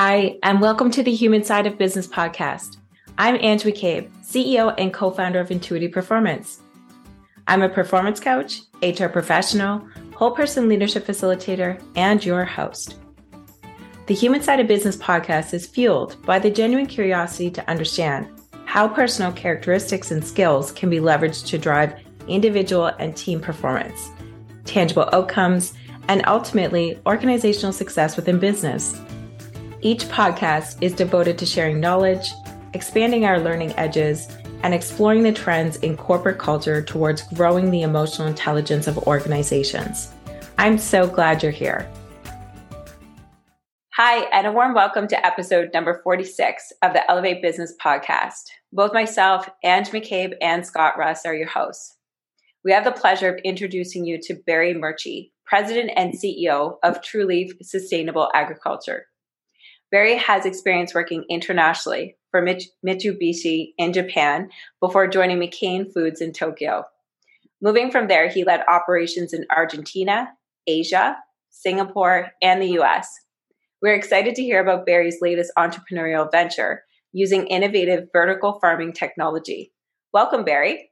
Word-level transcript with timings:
Hi, 0.00 0.38
and 0.44 0.60
welcome 0.60 0.92
to 0.92 1.02
the 1.02 1.12
Human 1.12 1.42
Side 1.42 1.66
of 1.66 1.76
Business 1.76 2.06
podcast. 2.06 2.76
I'm 3.18 3.34
Ange 3.34 3.64
McCabe, 3.64 4.08
CEO 4.22 4.72
and 4.78 4.94
co 4.94 5.10
founder 5.10 5.40
of 5.40 5.50
Intuitive 5.50 5.90
Performance. 5.90 6.60
I'm 7.48 7.62
a 7.62 7.68
performance 7.68 8.20
coach, 8.20 8.60
HR 8.80 9.08
professional, 9.08 9.84
whole 10.14 10.30
person 10.30 10.68
leadership 10.68 11.04
facilitator, 11.04 11.82
and 11.96 12.24
your 12.24 12.44
host. 12.44 12.94
The 14.06 14.14
Human 14.14 14.40
Side 14.40 14.60
of 14.60 14.68
Business 14.68 14.96
podcast 14.96 15.52
is 15.52 15.66
fueled 15.66 16.24
by 16.24 16.38
the 16.38 16.48
genuine 16.48 16.86
curiosity 16.86 17.50
to 17.50 17.68
understand 17.68 18.28
how 18.66 18.86
personal 18.86 19.32
characteristics 19.32 20.12
and 20.12 20.24
skills 20.24 20.70
can 20.70 20.90
be 20.90 21.00
leveraged 21.00 21.44
to 21.46 21.58
drive 21.58 21.98
individual 22.28 22.86
and 23.00 23.16
team 23.16 23.40
performance, 23.40 24.10
tangible 24.64 25.10
outcomes, 25.12 25.74
and 26.06 26.22
ultimately 26.28 27.00
organizational 27.04 27.72
success 27.72 28.14
within 28.14 28.38
business. 28.38 28.96
Each 29.80 30.02
podcast 30.06 30.82
is 30.82 30.92
devoted 30.92 31.38
to 31.38 31.46
sharing 31.46 31.78
knowledge, 31.78 32.32
expanding 32.74 33.24
our 33.24 33.38
learning 33.38 33.74
edges, 33.76 34.26
and 34.64 34.74
exploring 34.74 35.22
the 35.22 35.32
trends 35.32 35.76
in 35.76 35.96
corporate 35.96 36.38
culture 36.38 36.82
towards 36.82 37.22
growing 37.34 37.70
the 37.70 37.82
emotional 37.82 38.26
intelligence 38.26 38.88
of 38.88 38.98
organizations. 38.98 40.12
I'm 40.58 40.78
so 40.78 41.06
glad 41.06 41.44
you're 41.44 41.52
here. 41.52 41.88
Hi, 43.94 44.24
and 44.32 44.48
a 44.48 44.52
warm 44.52 44.74
welcome 44.74 45.06
to 45.06 45.26
episode 45.26 45.70
number 45.72 46.00
46 46.02 46.72
of 46.82 46.92
the 46.92 47.08
Elevate 47.08 47.40
Business 47.40 47.72
podcast. 47.80 48.48
Both 48.72 48.92
myself, 48.92 49.48
Ange 49.62 49.90
McCabe, 49.90 50.34
and 50.40 50.66
Scott 50.66 50.98
Russ 50.98 51.24
are 51.24 51.36
your 51.36 51.48
hosts. 51.48 51.96
We 52.64 52.72
have 52.72 52.82
the 52.82 52.90
pleasure 52.90 53.32
of 53.32 53.40
introducing 53.44 54.04
you 54.04 54.18
to 54.22 54.42
Barry 54.44 54.74
Murchie, 54.74 55.30
President 55.46 55.92
and 55.94 56.14
CEO 56.14 56.78
of 56.82 57.00
TruLeaf 57.00 57.52
Sustainable 57.62 58.28
Agriculture. 58.34 59.06
Barry 59.90 60.16
has 60.16 60.44
experience 60.44 60.94
working 60.94 61.24
internationally 61.30 62.16
for 62.30 62.44
Mitsubishi 62.86 63.72
in 63.78 63.92
Japan 63.92 64.50
before 64.80 65.08
joining 65.08 65.38
McCain 65.38 65.90
Foods 65.92 66.20
in 66.20 66.32
Tokyo. 66.32 66.84
Moving 67.62 67.90
from 67.90 68.06
there, 68.06 68.28
he 68.28 68.44
led 68.44 68.62
operations 68.68 69.32
in 69.32 69.46
Argentina, 69.50 70.28
Asia, 70.66 71.16
Singapore, 71.50 72.30
and 72.42 72.60
the 72.60 72.78
US. 72.80 73.08
We're 73.80 73.94
excited 73.94 74.34
to 74.34 74.42
hear 74.42 74.60
about 74.60 74.84
Barry's 74.84 75.18
latest 75.22 75.52
entrepreneurial 75.58 76.30
venture 76.30 76.84
using 77.12 77.46
innovative 77.46 78.08
vertical 78.12 78.58
farming 78.60 78.92
technology. 78.92 79.72
Welcome, 80.12 80.44
Barry. 80.44 80.90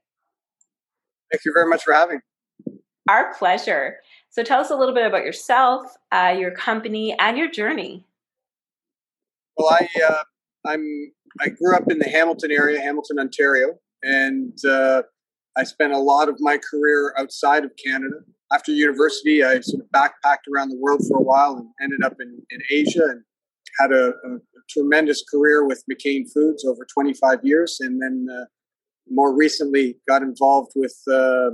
Thank 1.31 1.45
you 1.45 1.53
very 1.55 1.69
much 1.69 1.85
for 1.85 1.93
having 1.93 2.21
me. 2.67 2.73
Our 3.09 3.35
pleasure. 3.35 3.99
So 4.31 4.43
tell 4.43 4.61
us 4.61 4.71
a 4.71 4.77
little 4.77 4.95
bit 4.95 5.07
about 5.07 5.25
yourself, 5.25 5.97
uh, 6.13 6.35
your 6.37 6.51
company, 6.51 7.15
and 7.19 7.37
your 7.37 7.51
journey. 7.51 8.05
Well, 9.57 9.69
I 9.71 9.89
uh, 10.03 10.23
I'm 10.67 11.13
I 11.41 11.49
grew 11.49 11.75
up 11.75 11.91
in 11.91 11.99
the 11.99 12.09
Hamilton 12.09 12.51
area, 12.51 12.81
Hamilton, 12.81 13.19
Ontario, 13.19 13.75
and 14.03 14.57
uh, 14.65 15.03
I 15.57 15.65
spent 15.65 15.93
a 15.93 15.99
lot 15.99 16.29
of 16.29 16.37
my 16.41 16.59
career 16.59 17.15
outside 17.19 17.65
of 17.65 17.71
Canada. 17.83 18.17
After 18.53 18.71
university, 18.71 19.43
I 19.43 19.61
sort 19.61 19.83
of 19.83 19.91
backpacked 19.91 20.47
around 20.53 20.69
the 20.69 20.79
world 20.79 21.03
for 21.09 21.19
a 21.19 21.23
while 21.23 21.57
and 21.57 21.69
ended 21.83 22.05
up 22.05 22.15
in, 22.21 22.41
in 22.51 22.61
Asia 22.71 23.03
and 23.03 23.23
had 23.81 23.93
a, 23.93 24.09
a, 24.09 24.39
tremendous 24.69 25.23
career 25.31 25.65
with 25.65 25.85
McCain 25.91 26.25
Foods 26.33 26.65
over 26.65 26.85
25 26.93 27.39
years, 27.45 27.79
and 27.81 28.03
then 28.03 28.27
uh, 28.33 28.45
more 29.09 29.35
recently 29.35 29.97
got 30.09 30.23
involved 30.23 30.73
with 30.75 30.97
uh, 31.09 31.13
uh, 31.15 31.51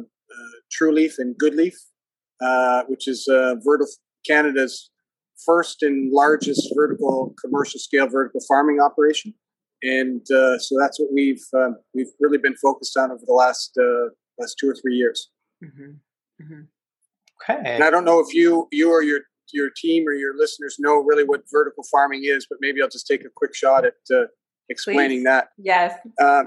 TruLeaf 0.73 1.19
and 1.19 1.37
Goodleaf, 1.37 1.75
uh, 2.41 2.85
which 2.89 3.07
is 3.07 3.29
uh, 3.29 3.57
vertical 3.63 3.93
Canada's 4.27 4.91
first 5.45 5.83
and 5.83 6.13
largest 6.13 6.73
vertical 6.75 7.35
commercial 7.43 7.81
scale 7.81 8.09
vertical 8.09 8.41
farming 8.49 8.81
operation, 8.81 9.35
and 9.83 10.23
uh, 10.31 10.59
so 10.59 10.77
that's 10.79 10.99
what 11.01 11.11
we've 11.13 11.45
um, 11.55 11.77
we've 11.95 12.11
really 12.21 12.39
been 12.39 12.57
focused 12.57 12.97
on 12.97 13.11
over 13.11 13.23
the 13.27 13.33
last 13.33 13.73
uh, 13.79 14.11
last 14.39 14.57
two 14.59 14.69
or 14.69 14.75
three 14.75 14.95
years. 14.95 15.31
Mm-hmm. 15.65 16.45
Mm-hmm. 16.45 16.63
Okay. 17.51 17.61
And 17.65 17.85
I 17.85 17.91
don't 17.91 18.05
know 18.05 18.21
if 18.21 18.35
you 18.35 18.69
you 18.71 18.91
or 18.91 19.03
your 19.03 19.21
your 19.53 19.71
team 19.77 20.07
or 20.07 20.15
your 20.15 20.37
listeners 20.37 20.77
know 20.79 20.97
really 20.97 21.25
what 21.25 21.43
vertical 21.51 21.85
farming 21.91 22.23
is, 22.25 22.47
but 22.49 22.59
maybe 22.61 22.83
I'll 22.83 22.89
just 22.89 23.07
take 23.07 23.25
a 23.25 23.31
quick 23.35 23.55
shot 23.55 23.85
at 23.85 23.95
uh, 24.13 24.25
explaining 24.69 25.21
Please. 25.21 25.25
that. 25.25 25.49
Yes. 25.59 25.99
Uh, 26.21 26.45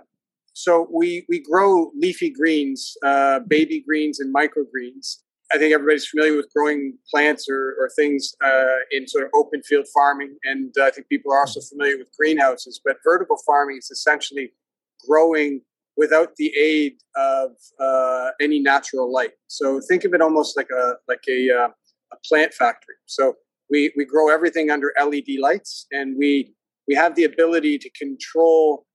so 0.54 0.88
we 0.92 1.26
we 1.28 1.40
grow 1.40 1.92
leafy 1.96 2.30
greens, 2.30 2.96
uh, 3.06 3.40
baby 3.48 3.84
greens, 3.86 4.20
and 4.20 4.34
microgreens, 4.34 5.18
I 5.56 5.58
think 5.58 5.74
everybody's 5.74 6.06
familiar 6.06 6.36
with 6.36 6.52
growing 6.54 6.98
plants 7.10 7.48
or, 7.50 7.78
or 7.80 7.90
things 7.96 8.34
uh, 8.44 8.76
in 8.92 9.08
sort 9.08 9.24
of 9.24 9.30
open 9.34 9.64
field 9.64 9.86
farming, 9.94 10.36
and 10.44 10.74
uh, 10.78 10.84
I 10.84 10.92
think 10.92 11.08
people 11.08 11.32
are 11.32 11.40
also 11.40 11.62
familiar 11.62 11.98
with 11.98 12.10
greenhouses. 12.20 12.82
But 12.84 12.98
vertical 13.06 13.38
farming 13.46 13.78
is 13.78 13.90
essentially 13.90 14.52
growing 15.08 15.62
without 15.96 16.36
the 16.36 16.52
aid 16.60 16.96
of 17.16 17.52
uh, 17.80 18.32
any 18.42 18.60
natural 18.60 19.10
light. 19.12 19.32
So 19.48 19.80
think 19.88 20.04
of 20.04 20.14
it 20.14 20.22
almost 20.22 20.58
like 20.58 20.70
a 20.72 20.96
like 21.08 21.24
a, 21.30 21.50
uh, 21.52 21.70
a 22.12 22.18
plant 22.28 22.54
factory. 22.54 22.96
So 23.06 23.36
we 23.70 23.94
we 23.96 24.04
grow 24.04 24.30
everything 24.30 24.70
under 24.70 24.94
LED 25.02 25.40
lights, 25.40 25.88
and 25.92 26.18
we 26.18 26.54
we 26.86 26.96
have 26.96 27.16
the 27.16 27.24
ability 27.24 27.78
to 27.80 27.90
control 27.92 28.86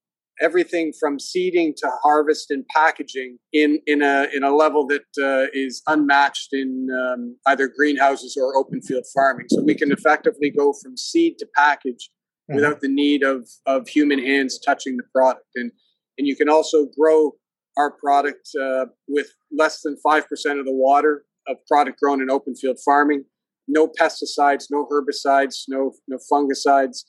everything 0.41 0.93
from 0.99 1.19
seeding 1.19 1.75
to 1.77 1.91
harvest 2.03 2.51
and 2.51 2.65
packaging 2.75 3.39
in 3.53 3.81
in 3.87 4.03
a 4.03 4.27
in 4.35 4.43
a 4.43 4.55
level 4.55 4.87
that 4.87 5.03
uh, 5.23 5.47
is 5.53 5.83
unmatched 5.87 6.53
in 6.53 6.89
um, 7.03 7.37
either 7.47 7.69
greenhouses 7.69 8.37
or 8.41 8.57
open 8.57 8.81
field 8.83 9.05
farming. 9.15 9.47
So 9.51 9.63
we 9.63 9.75
can 9.75 9.93
effectively 9.93 10.51
go 10.51 10.75
from 10.83 10.97
seed 10.97 11.39
to 11.39 11.47
package 11.55 12.11
mm-hmm. 12.51 12.57
without 12.57 12.81
the 12.81 12.89
need 12.89 13.23
of 13.23 13.49
of 13.67 13.89
human 13.89 14.19
hands 14.19 14.59
touching 14.59 14.97
the 14.97 15.05
product, 15.15 15.47
and 15.55 15.71
and 16.19 16.27
you 16.27 16.37
can 16.37 16.49
also 16.49 16.87
grow 16.99 17.33
our 17.77 17.93
product 17.93 18.49
uh, 18.61 18.87
with 19.09 19.29
less 19.57 19.83
than 19.83 19.97
five 20.03 20.29
percent 20.29 20.59
of 20.59 20.67
the 20.67 20.75
water 20.75 21.25
of 21.47 21.57
product 21.67 21.99
grown 22.01 22.21
in 22.23 22.31
open 22.31 22.55
field 22.55 22.79
farming. 22.85 23.25
No 23.69 23.87
pesticides, 23.87 24.65
no 24.71 24.87
herbicides, 24.91 25.65
no 25.69 25.93
no 26.09 26.19
fungicides 26.33 27.05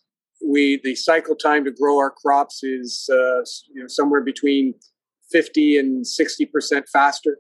we 0.46 0.80
the 0.84 0.96
cycle 0.96 1.36
time 1.36 1.64
to 1.66 1.72
grow 1.72 1.98
our 1.98 2.12
crops 2.12 2.64
is 2.64 3.10
uh, 3.12 3.42
you 3.74 3.82
know 3.82 3.88
somewhere 3.88 4.24
between 4.24 4.74
50 5.32 5.78
and 5.78 6.06
60 6.06 6.46
percent 6.48 6.86
faster 6.92 7.38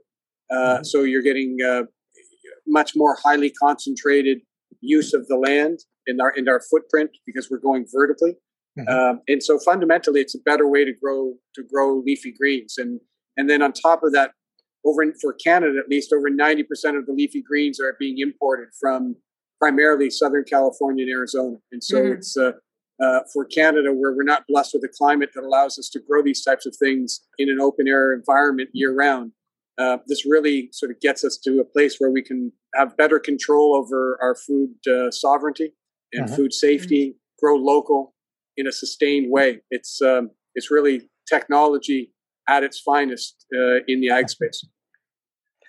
uh, 0.51 0.56
mm-hmm. 0.56 0.84
so 0.84 1.03
you're 1.03 1.22
getting 1.22 1.57
uh, 1.66 1.84
much 2.67 2.91
more 2.95 3.17
highly 3.23 3.51
concentrated 3.51 4.40
use 4.81 5.13
of 5.13 5.28
the 5.28 5.35
land 5.35 5.79
in 6.07 6.19
our 6.22 6.31
in 6.31 6.47
our 6.47 6.61
footprint 6.69 7.11
because 7.25 7.50
we're 7.50 7.59
going 7.59 7.85
vertically 7.94 8.34
mm-hmm. 8.78 8.88
Um, 8.88 9.22
and 9.28 9.44
so 9.44 9.59
fundamentally 9.59 10.22
it's 10.22 10.35
a 10.35 10.40
better 10.40 10.67
way 10.67 10.85
to 10.85 10.94
grow 10.94 11.34
to 11.56 11.63
grow 11.63 12.01
leafy 12.06 12.34
greens 12.38 12.75
and 12.78 13.00
and 13.38 13.50
then 13.50 13.61
on 13.61 13.73
top 13.73 14.03
of 14.03 14.11
that 14.13 14.31
over 14.85 15.03
in, 15.03 15.13
for 15.22 15.34
canada 15.34 15.78
at 15.79 15.90
least 15.90 16.13
over 16.13 16.29
90% 16.29 16.61
of 16.97 17.06
the 17.06 17.13
leafy 17.13 17.41
greens 17.41 17.79
are 17.79 17.95
being 18.00 18.17
imported 18.19 18.69
from 18.79 19.16
primarily 19.59 20.09
southern 20.09 20.44
california 20.44 21.03
and 21.03 21.11
arizona 21.11 21.57
and 21.72 21.84
so 21.84 21.97
mm-hmm. 21.97 22.13
it's 22.13 22.38
uh, 23.01 23.22
for 23.34 23.45
Canada, 23.45 23.91
where 23.91 24.13
we're 24.13 24.23
not 24.23 24.44
blessed 24.47 24.73
with 24.73 24.84
a 24.84 24.89
climate 24.89 25.31
that 25.34 25.44
allows 25.44 25.79
us 25.79 25.89
to 25.89 26.00
grow 26.00 26.22
these 26.22 26.44
types 26.44 26.66
of 26.66 26.75
things 26.75 27.22
in 27.38 27.50
an 27.50 27.59
open 27.59 27.88
air 27.88 28.13
environment 28.13 28.69
year 28.73 28.94
round. 28.94 29.31
Uh, 29.78 29.97
this 30.07 30.25
really 30.25 30.69
sort 30.72 30.91
of 30.91 31.00
gets 31.00 31.23
us 31.23 31.38
to 31.38 31.59
a 31.59 31.63
place 31.63 31.95
where 31.97 32.11
we 32.11 32.22
can 32.22 32.51
have 32.75 32.95
better 32.97 33.19
control 33.19 33.75
over 33.75 34.19
our 34.22 34.35
food 34.35 34.69
uh, 34.88 35.09
sovereignty 35.09 35.73
and 36.13 36.25
uh-huh. 36.25 36.35
food 36.35 36.53
safety, 36.53 37.09
mm-hmm. 37.09 37.45
grow 37.45 37.56
local 37.56 38.13
in 38.57 38.67
a 38.67 38.72
sustained 38.72 39.31
way. 39.31 39.61
It's 39.72 40.01
um, 40.01 40.31
it's 40.53 40.69
really 40.69 41.09
technology 41.28 42.11
at 42.47 42.63
its 42.63 42.79
finest 42.79 43.45
uh, 43.56 43.84
in 43.88 44.01
the 44.01 44.09
ag 44.09 44.29
space. 44.29 44.63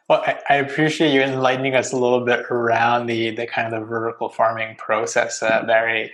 Well, 0.09 0.22
I, 0.50 0.56
appreciate 0.56 1.15
you 1.15 1.22
enlightening 1.22 1.75
us 1.75 1.92
a 1.92 1.97
little 1.97 2.25
bit 2.25 2.41
around 2.50 3.06
the 3.06 3.31
the 3.31 3.47
kind 3.47 3.72
of 3.72 3.81
the 3.81 3.87
vertical 3.87 4.28
farming 4.28 4.76
process, 4.76 5.42
uh, 5.42 5.62
Barry. 5.66 6.12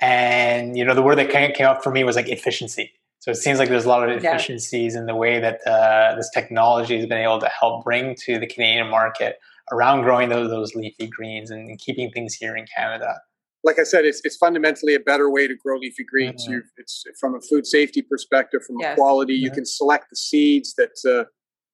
And 0.00 0.76
you 0.76 0.84
know, 0.84 0.94
the 0.94 1.02
word 1.02 1.18
that 1.18 1.30
came, 1.30 1.52
came 1.52 1.66
up 1.66 1.82
for 1.82 1.90
me 1.90 2.04
was 2.04 2.16
like 2.16 2.28
efficiency. 2.28 2.92
So 3.20 3.30
it 3.30 3.36
seems 3.36 3.58
like 3.58 3.68
there's 3.68 3.84
a 3.84 3.88
lot 3.88 4.08
of 4.08 4.16
efficiencies 4.16 4.94
yeah. 4.94 5.00
in 5.00 5.06
the 5.06 5.14
way 5.14 5.40
that 5.40 5.60
uh, 5.66 6.16
this 6.16 6.30
technology 6.32 6.96
has 6.96 7.06
been 7.06 7.18
able 7.18 7.38
to 7.40 7.48
help 7.48 7.84
bring 7.84 8.14
to 8.24 8.38
the 8.38 8.46
Canadian 8.46 8.88
market 8.88 9.38
around 9.70 10.02
growing 10.02 10.30
those, 10.30 10.48
those 10.48 10.74
leafy 10.74 11.06
greens 11.06 11.50
and 11.50 11.78
keeping 11.78 12.10
things 12.10 12.34
here 12.34 12.56
in 12.56 12.64
Canada. 12.74 13.20
Like 13.62 13.78
I 13.78 13.82
said, 13.82 14.06
it's, 14.06 14.22
it's 14.24 14.38
fundamentally 14.38 14.94
a 14.94 15.00
better 15.00 15.30
way 15.30 15.46
to 15.46 15.54
grow 15.54 15.76
leafy 15.76 16.02
greens. 16.02 16.48
Mm-hmm. 16.48 16.60
It's 16.78 17.04
from 17.20 17.34
a 17.34 17.40
food 17.42 17.66
safety 17.66 18.00
perspective, 18.00 18.64
from 18.66 18.76
yes. 18.80 18.94
a 18.94 18.96
quality. 18.96 19.34
You 19.34 19.50
can 19.50 19.66
select 19.66 20.06
the 20.08 20.16
seeds 20.16 20.74
that 20.76 21.26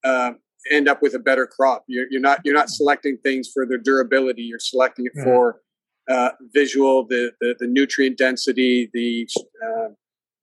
uh, 0.04 0.06
uh, 0.06 0.32
end 0.72 0.88
up 0.88 1.00
with 1.00 1.14
a 1.14 1.20
better 1.20 1.46
crop. 1.46 1.84
You're, 1.86 2.06
you're, 2.10 2.20
not 2.20 2.40
you're 2.44 2.54
not 2.54 2.70
selecting 2.70 3.18
things 3.18 3.48
for 3.54 3.64
their 3.64 3.78
durability. 3.78 4.42
You're 4.42 4.58
selecting 4.58 5.06
it 5.06 5.12
mm-hmm. 5.16 5.28
for 5.28 5.60
uh, 6.08 6.30
visual, 6.52 7.06
the, 7.06 7.32
the, 7.40 7.56
the 7.58 7.66
nutrient 7.66 8.18
density, 8.18 8.90
the 8.92 9.28
uh, 9.64 9.88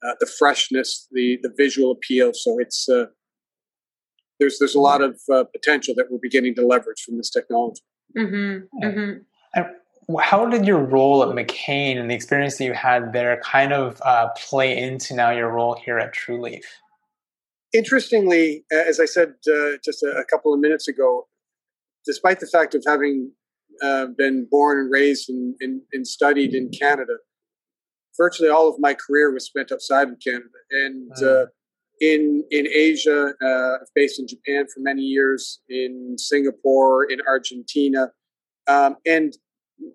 uh, 0.05 0.15
the 0.19 0.25
freshness, 0.25 1.07
the 1.11 1.39
the 1.41 1.53
visual 1.57 1.91
appeal. 1.91 2.31
So 2.33 2.59
it's 2.59 2.89
uh, 2.89 3.05
there's 4.39 4.59
there's 4.59 4.75
a 4.75 4.79
lot 4.79 5.01
of 5.01 5.19
uh, 5.33 5.45
potential 5.45 5.93
that 5.95 6.07
we're 6.11 6.19
beginning 6.21 6.55
to 6.55 6.65
leverage 6.65 7.01
from 7.05 7.17
this 7.17 7.29
technology. 7.29 7.81
Mm-hmm. 8.17 8.85
Mm-hmm. 8.85 10.19
how 10.19 10.45
did 10.45 10.67
your 10.67 10.77
role 10.77 11.23
at 11.23 11.29
McCain 11.29 11.97
and 11.97 12.11
the 12.11 12.13
experience 12.13 12.57
that 12.57 12.65
you 12.65 12.73
had 12.73 13.11
there 13.11 13.41
kind 13.43 13.73
of 13.73 13.99
uh, 14.05 14.27
play 14.37 14.77
into 14.77 15.15
now 15.15 15.31
your 15.31 15.49
role 15.49 15.75
here 15.83 15.97
at 15.97 16.13
TrueLeaf? 16.13 16.63
Interestingly, 17.73 18.65
as 18.71 18.99
I 18.99 19.05
said 19.05 19.33
uh, 19.47 19.77
just 19.83 20.03
a, 20.03 20.09
a, 20.09 20.25
couple 20.25 20.53
of 20.53 20.59
minutes 20.59 20.87
ago, 20.87 21.27
despite 22.05 22.39
the 22.39 22.45
fact 22.45 22.75
of 22.75 22.83
having 22.85 23.31
uh, 23.81 24.07
been 24.17 24.47
born 24.49 24.79
and 24.79 24.91
raised 24.91 25.29
and, 25.29 25.55
and, 25.59 25.81
and, 25.93 26.07
studied 26.07 26.53
in 26.53 26.69
Canada, 26.69 27.13
virtually 28.17 28.49
all 28.49 28.69
of 28.69 28.75
my 28.79 28.93
career 28.93 29.33
was 29.33 29.45
spent 29.45 29.71
outside 29.71 30.09
of 30.09 30.15
Canada. 30.25 30.45
And 30.71 31.11
mm. 31.11 31.47
in 32.01 32.43
in 32.51 32.67
Asia, 32.67 33.33
uh, 33.43 33.77
based 33.95 34.19
in 34.19 34.27
Japan 34.27 34.65
for 34.73 34.81
many 34.81 35.01
years, 35.01 35.61
in 35.69 36.15
Singapore, 36.17 37.05
in 37.05 37.19
Argentina, 37.27 38.11
um, 38.67 38.97
and 39.05 39.33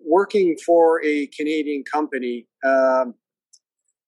working 0.05 0.57
for 0.65 1.03
a 1.03 1.27
Canadian 1.27 1.83
company, 1.91 2.47
um, 2.65 3.13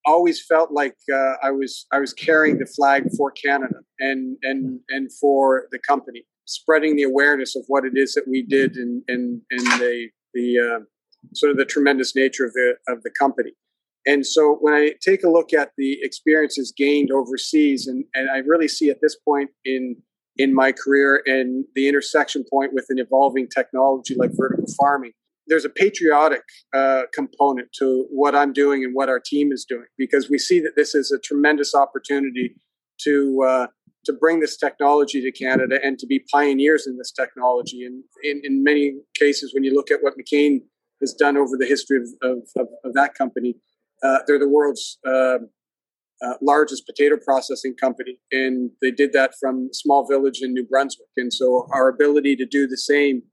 always 0.06 0.44
felt 0.44 0.72
like 0.72 0.96
uh, 1.14 1.34
I 1.44 1.52
was 1.52 1.86
I 1.92 2.00
was 2.00 2.14
carrying 2.14 2.58
the 2.58 2.66
flag 2.66 3.06
for 3.18 3.32
Canada 3.32 3.80
and 4.00 4.38
and 4.44 4.80
and 4.90 5.12
for 5.14 5.68
the 5.72 5.80
company, 5.80 6.26
spreading 6.52 6.96
the 6.96 7.04
awareness 7.04 7.56
of 7.56 7.64
what 7.68 7.86
it 7.86 7.94
is 7.96 8.14
that 8.14 8.28
we 8.28 8.42
did 8.44 8.76
and 8.76 9.04
and 9.08 9.42
and 9.52 9.66
the 9.80 10.10
the 10.34 10.60
uh, 10.60 10.80
sort 11.34 11.52
of 11.52 11.58
the 11.58 11.66
tremendous 11.66 12.16
nature 12.16 12.46
of 12.46 12.54
the 12.54 12.76
of 12.88 13.04
the 13.04 13.12
company. 13.18 13.52
And 14.06 14.26
so 14.26 14.58
when 14.60 14.74
I 14.74 14.94
take 15.02 15.24
a 15.24 15.30
look 15.30 15.54
at 15.54 15.72
the 15.78 16.00
experiences 16.02 16.74
gained 16.76 17.12
overseas, 17.12 17.86
and, 17.86 18.04
and 18.16 18.32
I 18.32 18.38
really 18.38 18.68
see 18.68 18.90
at 18.90 18.98
this 19.02 19.16
point 19.16 19.52
in 19.64 19.96
in 20.38 20.54
my 20.56 20.72
career 20.72 21.22
and 21.26 21.66
the 21.76 21.88
intersection 21.88 22.44
point 22.50 22.74
with 22.74 22.86
an 22.90 23.00
evolving 23.00 23.48
technology 23.48 24.16
like 24.16 24.32
vertical 24.34 24.66
farming, 24.80 25.12
there's 25.48 25.66
a 25.66 25.70
patriotic 25.70 26.44
uh, 26.74 27.04
component 27.14 27.68
to 27.80 28.08
what 28.10 28.34
I'm 28.34 28.54
doing 28.54 28.84
and 28.84 28.96
what 28.96 29.10
our 29.10 29.20
team 29.20 29.52
is 29.52 29.66
doing 29.68 29.88
because 29.98 30.30
we 30.30 30.38
see 30.38 30.60
that 30.62 30.76
this 30.76 30.96
is 30.96 31.12
a 31.12 31.20
tremendous 31.20 31.76
opportunity 31.76 32.56
to 33.04 33.44
uh, 33.46 33.68
to 34.06 34.14
bring 34.14 34.40
this 34.40 34.58
technology 34.58 35.22
to 35.22 35.32
Canada 35.32 35.80
and 35.84 36.00
to 36.00 36.08
be 36.08 36.24
pioneers 36.32 36.88
in 36.88 36.98
this 36.98 37.12
technology. 37.12 37.86
And 37.86 38.04
in, 38.24 38.42
in 38.44 38.64
many 38.64 38.94
cases, 39.16 39.54
when 39.54 39.64
you 39.64 39.74
look 39.74 39.92
at 39.92 40.00
what 40.02 40.14
McCain 40.18 40.62
has 41.02 41.14
done 41.14 41.38
over 41.38 41.58
the 41.58 41.66
history 41.66 41.98
of, 41.98 42.08
of, 42.22 42.38
of, 42.58 42.68
of 42.84 42.94
that 42.94 43.14
company, 43.14 43.56
uh, 44.04 44.20
they're 44.26 44.40
the 44.40 44.50
world's 44.50 44.98
uh, 45.06 45.38
uh, 46.24 46.34
largest 46.42 46.86
potato 46.86 47.18
processing 47.24 47.76
company, 47.76 48.20
and 48.32 48.72
they 48.82 48.92
did 48.92 49.12
that 49.14 49.34
from 49.40 49.70
a 49.72 49.74
small 49.74 50.08
village 50.08 50.40
in 50.42 50.54
New 50.54 50.66
Brunswick. 50.66 51.08
And 51.18 51.34
so, 51.34 51.68
our 51.74 51.88
ability 51.88 52.36
to 52.38 52.46
do 52.46 52.68
the 52.68 52.78
same 52.78 53.24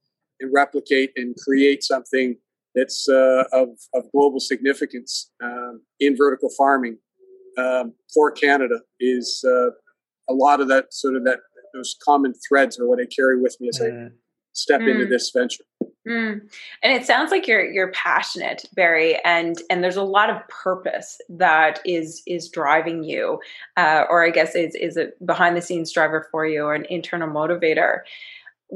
and 0.41 0.50
replicate 0.55 1.11
and 1.17 1.35
create 1.37 1.82
something 1.82 2.37
that's 2.75 3.09
uh, 3.09 3.44
of, 3.53 3.69
of 3.94 4.05
global 4.12 4.41
significance 4.41 5.31
um, 5.43 5.82
in 6.00 6.17
vertical 6.17 6.49
farming 6.56 6.99
um, 7.59 7.93
for 8.15 8.31
Canada 8.31 8.81
is 9.00 9.44
uh, 9.47 9.70
a 10.28 10.34
lot 10.34 10.60
of 10.60 10.69
that 10.69 10.92
sort 10.92 11.16
of 11.16 11.25
that 11.25 11.38
those 11.75 11.96
common 12.02 12.34
threads 12.34 12.78
are 12.78 12.86
what 12.86 13.00
I 13.00 13.06
carry 13.06 13.40
with 13.40 13.56
me 13.60 13.69
as 13.69 13.78
mm. 13.78 14.08
I 14.08 14.10
step 14.52 14.80
mm. 14.80 14.90
into 14.90 15.06
this 15.06 15.30
venture. 15.30 15.64
Mm. 16.08 16.40
And 16.82 16.92
it 16.92 17.04
sounds 17.04 17.30
like 17.30 17.46
you're 17.46 17.70
you're 17.70 17.92
passionate, 17.92 18.64
Barry, 18.75 19.19
and 19.25 19.60
and 19.69 19.84
there's 19.84 19.96
a 19.96 20.02
lot 20.02 20.30
of 20.30 20.36
purpose 20.48 21.19
that 21.28 21.80
is 21.84 22.22
is 22.26 22.48
driving 22.48 23.04
you, 23.04 23.40
uh, 23.76 24.04
or 24.08 24.25
I 24.25 24.30
guess 24.30 24.54
is 24.54 24.75
is 24.75 24.96
a 24.96 25.08
behind 25.25 25.56
the 25.56 25.60
scenes 25.60 25.92
driver 25.92 26.26
for 26.31 26.46
you, 26.46 26.62
or 26.62 26.74
an 26.74 26.86
internal 26.88 27.28
motivator. 27.28 28.00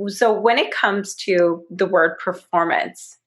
So 0.08 0.32
when 0.32 0.58
it 0.58 0.72
comes 0.72 1.14
to 1.16 1.64
the 1.70 1.87
word 1.87 2.19
performance, 2.19 3.19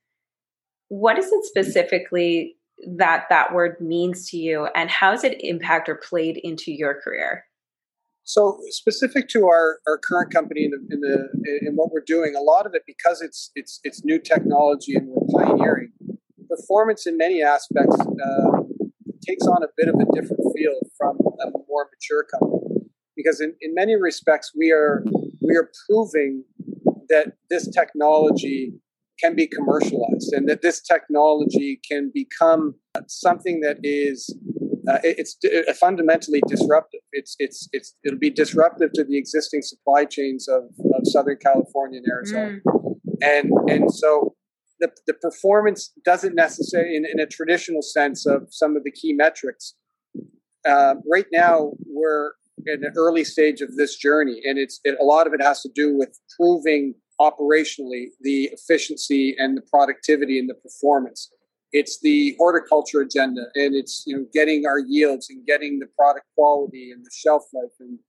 what 0.89 1.17
is 1.17 1.31
it 1.31 1.45
specifically 1.45 2.57
that 2.97 3.25
that 3.29 3.53
word 3.53 3.79
means 3.81 4.29
to 4.29 4.37
you, 4.37 4.67
and 4.75 4.89
how 4.89 5.11
has 5.11 5.23
it 5.23 5.37
impacted 5.39 5.95
or 5.95 5.97
played 5.97 6.37
into 6.37 6.71
your 6.71 7.01
career? 7.01 7.45
So 8.25 8.59
specific 8.69 9.27
to 9.29 9.45
our, 9.45 9.79
our 9.87 9.99
current 9.99 10.33
company 10.33 10.65
and 10.65 10.73
in, 10.91 10.99
the 10.99 11.29
in 11.61 11.75
what 11.75 11.91
we're 11.91 12.03
doing, 12.05 12.35
a 12.35 12.41
lot 12.41 12.65
of 12.65 12.73
it 12.73 12.81
because 12.87 13.21
it's 13.21 13.51
it's 13.55 13.79
it's 13.83 14.03
new 14.03 14.19
technology 14.19 14.95
and 14.95 15.07
we're 15.07 15.45
pioneering. 15.45 15.91
Performance 16.49 17.05
in 17.05 17.17
many 17.17 17.43
aspects 17.43 17.95
uh, 17.99 18.61
takes 19.27 19.45
on 19.45 19.63
a 19.63 19.67
bit 19.77 19.89
of 19.89 19.95
a 19.95 20.05
different 20.13 20.41
feel 20.55 20.73
from 20.97 21.17
a 21.39 21.51
more 21.67 21.87
mature 21.93 22.23
company 22.23 22.87
because 23.15 23.39
in, 23.39 23.53
in 23.61 23.75
many 23.75 23.95
respects 23.95 24.51
we 24.57 24.71
are 24.71 25.03
we 25.41 25.55
are 25.55 25.69
proving 25.87 26.43
that 27.09 27.33
this 27.51 27.69
technology 27.69 28.73
can 29.19 29.35
be 29.35 29.47
commercialized 29.47 30.33
and 30.33 30.49
that 30.49 30.63
this 30.63 30.81
technology 30.81 31.79
can 31.89 32.11
become 32.13 32.75
something 33.07 33.61
that 33.61 33.77
is 33.83 34.35
uh, 34.89 34.99
it's 35.03 35.37
uh, 35.45 35.73
fundamentally 35.73 36.41
disruptive. 36.47 37.01
It's 37.11 37.35
it's 37.39 37.67
it's 37.71 37.95
it'll 38.03 38.19
be 38.19 38.29
disruptive 38.29 38.91
to 38.93 39.03
the 39.03 39.17
existing 39.17 39.61
supply 39.61 40.05
chains 40.05 40.47
of, 40.47 40.63
of 40.63 41.01
Southern 41.03 41.37
California 41.37 41.99
and 41.99 42.07
Arizona, 42.11 42.59
mm. 42.65 42.95
and 43.21 43.51
and 43.69 43.93
so 43.93 44.35
the 44.79 44.91
the 45.07 45.13
performance 45.13 45.91
doesn't 46.03 46.35
necessarily 46.35 46.95
in, 46.95 47.05
in 47.05 47.19
a 47.19 47.25
traditional 47.25 47.81
sense 47.81 48.25
of 48.25 48.47
some 48.51 48.75
of 48.75 48.83
the 48.83 48.91
key 48.91 49.13
metrics. 49.13 49.75
Uh, 50.67 50.95
right 51.09 51.27
now, 51.31 51.71
we're 51.85 52.31
in 52.65 52.83
an 52.83 52.93
early 52.97 53.23
stage 53.23 53.61
of 53.61 53.75
this 53.75 53.95
journey, 53.95 54.41
and 54.43 54.57
it's 54.57 54.79
it, 54.83 54.97
a 54.99 55.03
lot 55.03 55.27
of 55.27 55.33
it 55.33 55.41
has 55.41 55.61
to 55.61 55.69
do 55.73 55.95
with 55.97 56.19
proving 56.37 56.95
operationally 57.19 58.07
the 58.21 58.49
efficiency 58.51 59.35
and 59.37 59.57
the 59.57 59.61
productivity 59.61 60.37
and 60.37 60.49
the 60.49 60.55
performance 60.55 61.29
it's 61.75 61.99
the 61.99 62.33
horticulture 62.37 63.01
agenda 63.01 63.41
and 63.55 63.75
it's 63.75 64.03
you 64.07 64.15
know 64.15 64.25
getting 64.33 64.65
our 64.65 64.79
yields 64.79 65.29
and 65.29 65.45
getting 65.45 65.77
the 65.79 65.87
product 65.99 66.25
quality 66.33 66.89
and 66.91 67.03
the 67.05 67.11
shelf 67.13 67.43
life 67.53 67.75
and 67.81 67.99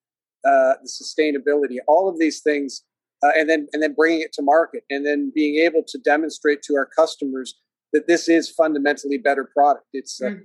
uh, 0.46 0.74
the 0.80 0.88
sustainability 0.88 1.78
all 1.88 2.08
of 2.08 2.16
these 2.18 2.40
things 2.40 2.84
uh, 3.24 3.32
and 3.36 3.50
then 3.50 3.66
and 3.72 3.82
then 3.82 3.92
bringing 3.92 4.20
it 4.20 4.32
to 4.32 4.40
market 4.40 4.84
and 4.88 5.04
then 5.04 5.32
being 5.34 5.56
able 5.56 5.82
to 5.86 5.98
demonstrate 5.98 6.62
to 6.62 6.74
our 6.74 6.88
customers 6.96 7.58
that 7.92 8.06
this 8.06 8.28
is 8.28 8.48
fundamentally 8.48 9.18
better 9.18 9.50
product 9.52 9.86
it's 9.92 10.22
uh, 10.22 10.28
mm. 10.28 10.40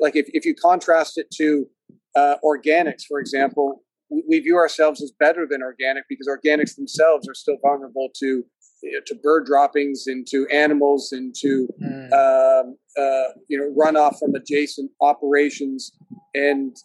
like 0.00 0.16
if, 0.16 0.26
if 0.34 0.44
you 0.44 0.52
contrast 0.52 1.16
it 1.18 1.30
to 1.30 1.68
uh, 2.16 2.34
organics 2.44 3.04
for 3.08 3.20
example 3.20 3.84
we, 4.10 4.24
we 4.28 4.40
view 4.40 4.56
ourselves 4.56 5.00
as 5.00 5.12
better 5.20 5.46
than 5.48 5.62
organic 5.62 6.02
because 6.08 6.26
organics 6.26 6.74
themselves 6.74 7.28
are 7.28 7.34
still 7.34 7.58
vulnerable 7.62 8.08
to 8.18 8.44
to 8.82 9.14
bird 9.22 9.46
droppings, 9.46 10.06
into 10.06 10.46
animals, 10.52 11.12
into 11.12 11.68
mm. 11.82 12.12
um, 12.12 12.76
uh, 12.96 13.32
you 13.48 13.58
know 13.58 13.74
runoff 13.78 14.18
from 14.18 14.34
adjacent 14.34 14.90
operations, 15.00 15.92
and 16.34 16.76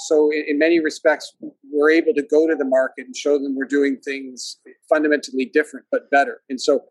so 0.00 0.30
in, 0.30 0.44
in, 0.48 0.58
many 0.58 0.80
respects, 0.80 1.34
we're 1.70 1.90
able 1.90 2.14
to 2.14 2.22
go 2.22 2.46
to 2.46 2.54
the 2.54 2.64
market 2.64 3.06
and 3.06 3.16
show 3.16 3.38
them 3.38 3.54
we're 3.56 3.64
doing 3.64 3.98
things 4.04 4.58
fundamentally 4.88 5.50
different 5.52 5.86
but 5.90 6.10
better. 6.10 6.42
And 6.48 6.60
so, 6.60 6.84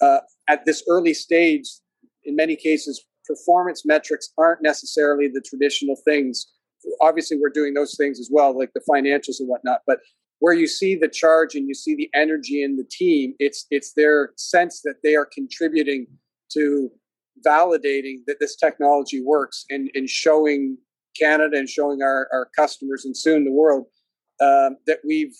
uh, 0.00 0.18
at 0.48 0.64
this 0.64 0.82
early 0.88 1.14
stage, 1.14 1.66
in 2.24 2.36
many 2.36 2.56
cases, 2.56 3.04
performance 3.26 3.84
metrics 3.86 4.30
aren't 4.38 4.62
necessarily 4.62 5.28
the 5.28 5.40
traditional 5.40 5.96
things. 6.04 6.46
Obviously, 7.00 7.36
we're 7.40 7.50
doing 7.50 7.74
those 7.74 7.96
things 7.96 8.18
as 8.18 8.28
well, 8.32 8.56
like 8.58 8.72
the 8.74 8.82
financials 8.88 9.38
and 9.38 9.48
whatnot. 9.48 9.80
But 9.86 9.98
where 10.40 10.54
you 10.54 10.66
see 10.66 10.96
the 10.96 11.08
charge 11.08 11.54
and 11.54 11.68
you 11.68 11.74
see 11.74 11.94
the 11.94 12.10
energy 12.14 12.62
in 12.62 12.76
the 12.76 12.84
team 12.90 13.34
it's 13.38 13.66
it's 13.70 13.92
their 13.94 14.32
sense 14.36 14.80
that 14.82 14.96
they 15.04 15.14
are 15.14 15.26
contributing 15.26 16.06
to 16.50 16.90
validating 17.46 18.16
that 18.26 18.36
this 18.40 18.56
technology 18.56 19.22
works 19.22 19.64
and, 19.70 19.90
and 19.94 20.10
showing 20.10 20.76
canada 21.18 21.56
and 21.56 21.68
showing 21.68 22.02
our, 22.02 22.28
our 22.32 22.48
customers 22.56 23.04
and 23.04 23.16
soon 23.16 23.44
the 23.44 23.52
world 23.52 23.86
um, 24.42 24.76
that 24.86 24.98
we've 25.06 25.36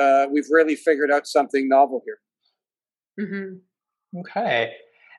uh, 0.00 0.26
we've 0.32 0.48
really 0.50 0.74
figured 0.74 1.10
out 1.10 1.26
something 1.26 1.68
novel 1.68 2.02
here 2.04 3.26
mm-hmm. 3.26 4.20
okay 4.20 4.72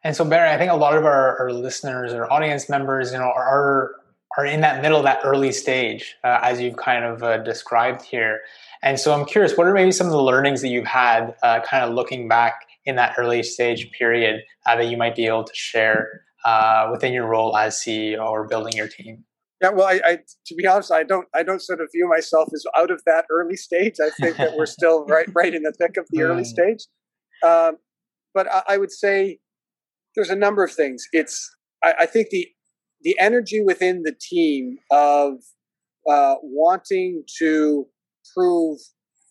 and 0.03 0.15
so 0.15 0.25
barry 0.25 0.49
i 0.49 0.57
think 0.57 0.71
a 0.71 0.75
lot 0.75 0.97
of 0.97 1.05
our, 1.05 1.39
our 1.39 1.51
listeners 1.51 2.13
or 2.13 2.31
audience 2.31 2.69
members 2.69 3.11
you 3.11 3.17
know 3.17 3.31
are 3.35 3.95
are 4.37 4.45
in 4.45 4.61
that 4.61 4.81
middle 4.81 5.01
that 5.03 5.19
early 5.23 5.51
stage 5.51 6.15
uh, 6.23 6.39
as 6.41 6.59
you've 6.59 6.77
kind 6.77 7.05
of 7.05 7.23
uh, 7.23 7.37
described 7.37 8.01
here 8.01 8.41
and 8.85 8.99
so 8.99 9.11
I'm 9.13 9.25
curious, 9.25 9.57
what 9.57 9.65
are 9.65 9.73
maybe 9.73 9.91
some 9.91 10.05
of 10.05 10.13
the 10.13 10.21
learnings 10.21 10.61
that 10.61 10.67
you've 10.67 10.85
had 10.85 11.33
uh, 11.41 11.59
kind 11.61 11.83
of 11.83 11.95
looking 11.95 12.27
back 12.27 12.67
in 12.85 12.95
that 12.97 13.15
early 13.17 13.41
stage 13.41 13.91
period 13.91 14.41
uh, 14.67 14.75
that 14.75 14.85
you 14.85 14.95
might 14.95 15.15
be 15.15 15.25
able 15.25 15.43
to 15.43 15.53
share 15.55 16.21
uh, 16.45 16.89
within 16.91 17.11
your 17.11 17.25
role 17.25 17.57
as 17.57 17.77
CEO 17.77 18.23
or 18.23 18.47
building 18.47 18.73
your 18.73 18.87
team? 18.87 19.23
Yeah, 19.59 19.69
well, 19.69 19.87
I, 19.87 20.01
I, 20.05 20.19
to 20.45 20.55
be 20.55 20.67
honest, 20.67 20.91
I 20.91 21.01
don't, 21.01 21.27
I 21.33 21.41
don't 21.41 21.63
sort 21.63 21.81
of 21.81 21.89
view 21.91 22.07
myself 22.07 22.49
as 22.53 22.63
out 22.77 22.91
of 22.91 23.01
that 23.07 23.25
early 23.31 23.55
stage. 23.55 23.95
I 23.99 24.11
think 24.21 24.37
that 24.37 24.55
we're 24.55 24.67
still 24.67 25.05
right, 25.09 25.27
right 25.33 25.55
in 25.55 25.63
the 25.63 25.71
thick 25.71 25.97
of 25.97 26.05
the 26.11 26.21
early 26.21 26.43
mm. 26.43 26.45
stage. 26.45 26.85
Um, 27.43 27.77
but 28.35 28.51
I, 28.51 28.61
I, 28.67 28.77
would 28.77 28.91
say 28.91 29.39
there's 30.15 30.29
a 30.29 30.35
number 30.35 30.63
of 30.63 30.71
things. 30.71 31.07
It's, 31.11 31.55
I, 31.83 31.93
I 32.01 32.05
think 32.05 32.29
the, 32.29 32.47
the 33.05 33.15
energy 33.19 33.63
within 33.63 34.03
the 34.03 34.15
team 34.19 34.77
of 34.91 35.35
uh, 36.09 36.35
wanting 36.43 37.23
to 37.39 37.87
prove 38.35 38.79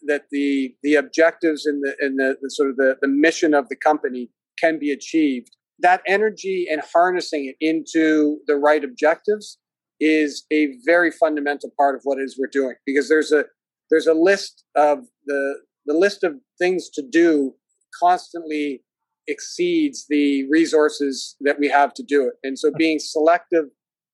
that 0.07 0.25
the 0.31 0.75
the 0.83 0.95
objectives 0.95 1.67
and 1.67 1.83
the 1.83 1.95
and 2.01 2.19
the, 2.19 2.37
the 2.41 2.51
sort 2.51 2.71
of 2.71 2.77
the, 2.77 2.97
the 3.03 3.09
mission 3.09 3.53
of 3.53 3.69
the 3.69 3.77
company 3.77 4.31
can 4.59 4.79
be 4.79 4.91
achieved 4.91 5.51
that 5.81 6.03
energy 6.07 6.67
and 6.71 6.83
harnessing 6.93 7.47
it 7.47 7.57
into 7.61 8.39
the 8.47 8.57
right 8.57 8.85
objectives 8.85 9.59
is 10.01 10.45
a 10.53 10.69
very 10.85 11.11
fundamental 11.11 11.71
part 11.79 11.95
of 11.95 12.03
what 12.05 12.19
is 12.19 12.37
we're 12.39 12.47
doing. 12.51 12.75
Because 12.87 13.09
there's 13.09 13.33
a 13.33 13.45
there's 13.91 14.07
a 14.07 14.15
list 14.15 14.65
of 14.77 15.01
the 15.27 15.57
the 15.87 15.95
list 15.95 16.25
of 16.25 16.35
things 16.59 16.89
to 16.91 17.03
do 17.03 17.55
constantly 18.03 18.83
exceeds 19.27 20.07
the 20.09 20.47
resources 20.51 21.37
that 21.41 21.59
we 21.59 21.69
have 21.69 21.95
to 21.95 22.03
do 22.03 22.27
it. 22.27 22.35
And 22.43 22.59
so 22.59 22.71
being 22.77 22.99
selective 22.99 23.67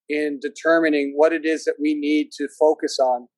in 0.09 0.39
determining 0.41 1.13
what 1.17 1.33
it 1.33 1.45
is 1.45 1.65
that 1.65 1.77
we 1.81 1.95
need 1.95 2.31
to 2.33 2.49
focus 2.59 2.99
on 2.99 3.29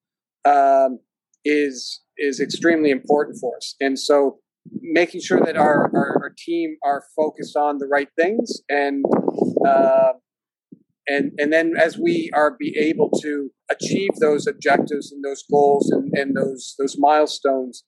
um, 0.45 0.99
is 1.45 2.01
is 2.19 2.41
extremely 2.41 2.91
important 2.91 3.39
for 3.41 3.57
us. 3.57 3.75
And 3.81 3.99
so 3.99 4.39
making 4.81 5.21
sure 5.21 5.41
that 5.41 5.57
our, 5.57 5.91
our, 5.95 6.19
our, 6.23 6.33
team 6.39 6.77
are 6.85 7.03
focused 7.17 7.57
on 7.57 7.79
the 7.79 7.87
right 7.87 8.09
things 8.17 8.61
and 8.69 9.05
uh, 9.67 10.13
and 11.09 11.33
and 11.39 11.53
then 11.53 11.73
as 11.77 11.99
we 11.99 12.31
are 12.33 12.57
be 12.57 12.77
able 12.79 13.11
to 13.23 13.51
achieve 13.71 14.11
those 14.21 14.47
objectives 14.47 15.11
and 15.11 15.25
those 15.25 15.43
goals 15.51 15.91
and, 15.91 16.13
and 16.17 16.37
those 16.37 16.75
those 16.79 16.97
milestones 16.99 17.83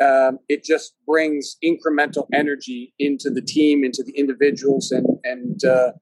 um, 0.00 0.38
it 0.48 0.64
just 0.64 0.94
brings 1.06 1.56
incremental 1.64 2.26
energy 2.32 2.94
into 2.98 3.30
the 3.30 3.42
team 3.42 3.84
into 3.84 4.02
the 4.02 4.12
individuals 4.12 4.90
and 4.90 5.06
and 5.24 5.64
uh, 5.64 5.92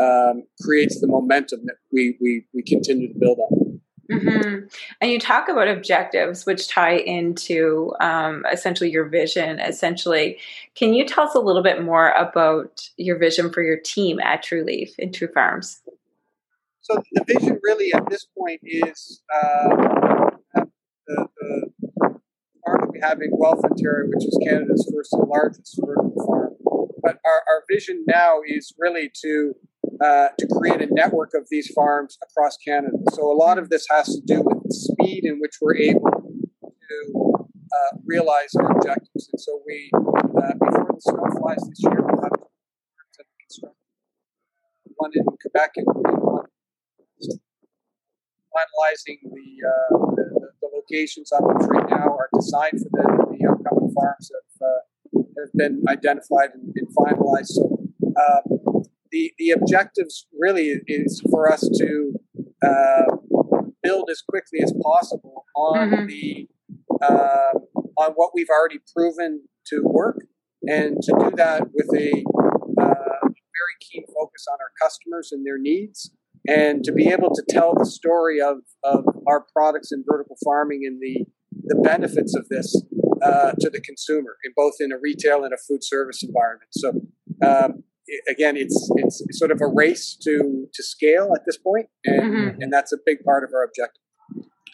um, 0.00 0.44
creates 0.62 1.00
the 1.00 1.08
momentum 1.08 1.60
that 1.64 1.76
we, 1.92 2.16
we 2.20 2.44
we 2.54 2.62
continue 2.62 3.12
to 3.12 3.18
build 3.18 3.38
on 3.38 3.68
Mm-hmm. 4.10 4.66
And 5.00 5.10
you 5.10 5.18
talk 5.18 5.48
about 5.48 5.68
objectives, 5.68 6.46
which 6.46 6.68
tie 6.68 6.96
into 6.96 7.92
um, 8.00 8.44
essentially 8.50 8.90
your 8.90 9.06
vision. 9.06 9.60
Essentially, 9.60 10.38
can 10.74 10.94
you 10.94 11.04
tell 11.04 11.24
us 11.24 11.34
a 11.34 11.40
little 11.40 11.62
bit 11.62 11.82
more 11.82 12.10
about 12.12 12.88
your 12.96 13.18
vision 13.18 13.52
for 13.52 13.62
your 13.62 13.76
team 13.76 14.18
at 14.20 14.42
TruLeaf 14.42 14.98
in 14.98 15.12
True 15.12 15.28
Farms? 15.28 15.80
So 16.80 17.02
the 17.12 17.24
vision, 17.26 17.60
really, 17.62 17.92
at 17.92 18.08
this 18.08 18.26
point, 18.36 18.60
is 18.64 19.20
uh, 19.34 19.68
the, 20.54 20.66
the 21.06 21.70
we 23.00 23.24
in 23.26 23.30
Guelph, 23.40 23.64
Ontario, 23.64 24.08
which 24.08 24.26
is 24.26 24.38
Canada's 24.44 24.90
first 24.92 25.12
and 25.12 25.28
largest 25.28 25.78
vertical 25.80 26.12
farm. 26.26 26.54
But 27.02 27.18
our, 27.24 27.42
our 27.48 27.62
vision 27.70 28.04
now 28.06 28.40
is 28.46 28.74
really 28.78 29.10
to 29.22 29.54
uh, 30.04 30.28
to 30.38 30.46
create 30.46 30.80
a 30.80 30.92
network 30.92 31.32
of 31.34 31.46
these 31.50 31.70
farms 31.74 32.18
across 32.22 32.56
Canada. 32.56 32.96
So 33.12 33.22
a 33.22 33.34
lot 33.34 33.58
of 33.58 33.68
this 33.68 33.86
has 33.90 34.06
to 34.06 34.20
do 34.24 34.42
with 34.42 34.62
the 34.62 34.72
speed 34.72 35.24
in 35.24 35.40
which 35.40 35.54
we're 35.60 35.76
able 35.76 36.10
to 36.62 37.36
uh, 37.42 37.98
realize 38.06 38.54
our 38.60 38.76
objectives. 38.76 39.28
And 39.32 39.40
so 39.40 39.60
we, 39.66 39.90
uh, 39.94 40.52
before 40.54 40.88
the 40.94 41.00
snow 41.00 41.40
flies 41.40 41.68
this 41.68 41.82
year, 41.82 41.98
we'll 41.98 42.22
have 42.22 42.32
one 44.96 45.10
in 45.14 45.24
Quebec 45.42 45.70
and 45.76 45.86
one 45.86 46.46
finalizing 48.54 49.18
the, 49.22 49.46
uh, 49.66 50.14
the, 50.16 50.50
the, 50.70 50.76
locations 50.76 51.32
on 51.32 51.42
which 51.42 51.68
right 51.68 51.90
now 51.90 52.06
are 52.06 52.28
designed 52.34 52.80
for 52.80 52.88
the, 52.92 53.36
the 53.38 53.48
upcoming 53.48 53.92
farms 53.94 54.30
have, 54.34 54.68
uh, 54.68 55.22
have 55.38 55.52
been 55.54 55.82
identified 55.88 56.50
and 56.54 56.72
been 56.74 56.86
finalized. 56.86 57.48
So 57.48 57.78
uh, 58.16 58.40
the 59.10 59.32
the 59.38 59.50
objectives 59.50 60.26
really 60.38 60.80
is 60.86 61.22
for 61.30 61.50
us 61.50 61.68
to 61.78 62.14
uh, 62.64 63.16
build 63.82 64.08
as 64.10 64.22
quickly 64.28 64.60
as 64.62 64.72
possible 64.82 65.44
on 65.56 65.90
mm-hmm. 65.90 66.06
the 66.06 66.48
uh, 67.02 67.58
on 67.98 68.12
what 68.14 68.30
we've 68.34 68.48
already 68.50 68.80
proven 68.94 69.42
to 69.66 69.82
work, 69.84 70.26
and 70.62 71.00
to 71.02 71.12
do 71.18 71.30
that 71.36 71.62
with 71.72 71.88
a 71.94 72.24
uh, 72.80 73.28
very 73.58 73.76
keen 73.80 74.04
focus 74.06 74.46
on 74.50 74.58
our 74.60 74.72
customers 74.82 75.30
and 75.32 75.46
their 75.46 75.58
needs, 75.58 76.10
and 76.48 76.82
to 76.84 76.92
be 76.92 77.08
able 77.08 77.30
to 77.34 77.42
tell 77.48 77.74
the 77.74 77.86
story 77.86 78.40
of 78.40 78.58
of 78.82 79.04
our 79.26 79.44
products 79.52 79.92
in 79.92 80.04
vertical 80.08 80.36
farming 80.44 80.82
and 80.84 81.00
the 81.00 81.26
the 81.64 81.80
benefits 81.82 82.34
of 82.34 82.48
this 82.48 82.82
uh, 83.22 83.52
to 83.60 83.70
the 83.70 83.80
consumer, 83.80 84.36
in 84.44 84.52
both 84.56 84.74
in 84.80 84.90
a 84.92 84.98
retail 84.98 85.44
and 85.44 85.52
a 85.52 85.58
food 85.68 85.84
service 85.84 86.22
environment. 86.22 86.70
So. 86.72 86.92
Um, 87.44 87.84
again, 88.28 88.56
it's 88.56 88.90
it's 88.96 89.22
sort 89.38 89.50
of 89.50 89.60
a 89.60 89.66
race 89.66 90.16
to 90.22 90.66
to 90.72 90.82
scale 90.82 91.32
at 91.36 91.42
this 91.46 91.58
point, 91.58 91.88
and 92.04 92.22
mm-hmm. 92.22 92.62
and 92.62 92.72
that's 92.72 92.92
a 92.92 92.96
big 93.04 93.22
part 93.22 93.44
of 93.44 93.50
our 93.54 93.62
objective. 93.62 94.02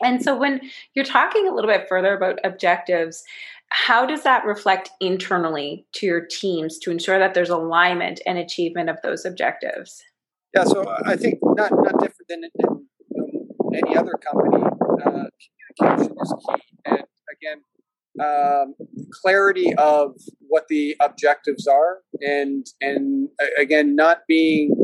And 0.03 0.23
so, 0.23 0.37
when 0.37 0.61
you're 0.95 1.05
talking 1.05 1.49
a 1.49 1.55
little 1.55 1.71
bit 1.71 1.87
further 1.89 2.17
about 2.17 2.39
objectives, 2.45 3.23
how 3.71 4.07
does 4.07 4.23
that 4.23 4.45
reflect 4.45 4.91
internally 5.01 5.87
to 5.95 6.07
your 6.07 6.25
teams 6.27 6.79
to 6.79 6.91
ensure 6.91 7.19
that 7.19 7.35
there's 7.35 7.51
alignment 7.51 8.21
and 8.27 8.39
achievement 8.39 8.89
of 8.89 8.99
those 9.03 9.25
objectives? 9.25 10.03
Yeah, 10.55 10.65
so 10.65 10.85
I 11.05 11.17
think 11.17 11.39
not 11.43 11.73
not 11.73 12.01
different 12.01 12.29
than 12.29 12.45
in, 12.45 12.87
in 13.11 13.49
any 13.75 13.97
other 13.97 14.13
company. 14.13 14.63
Uh, 15.05 15.25
communication 15.77 16.17
is 16.23 16.35
key, 16.47 16.63
and 16.85 17.03
again, 17.35 17.61
um, 18.25 18.75
clarity 19.11 19.75
of 19.75 20.13
what 20.47 20.65
the 20.69 20.97
objectives 21.03 21.67
are, 21.67 22.03
and 22.21 22.65
and 22.81 23.31
again, 23.59 23.97
not 23.97 24.19
being 24.29 24.77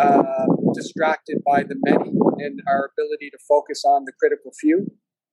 uh, 0.00 0.46
distracted 0.74 1.38
by 1.46 1.62
the 1.62 1.76
many, 1.84 2.10
and 2.38 2.60
our 2.66 2.90
ability 2.92 3.30
to 3.30 3.38
focus 3.48 3.84
on 3.84 4.04
the 4.06 4.12
critical 4.18 4.50
few, 4.60 4.90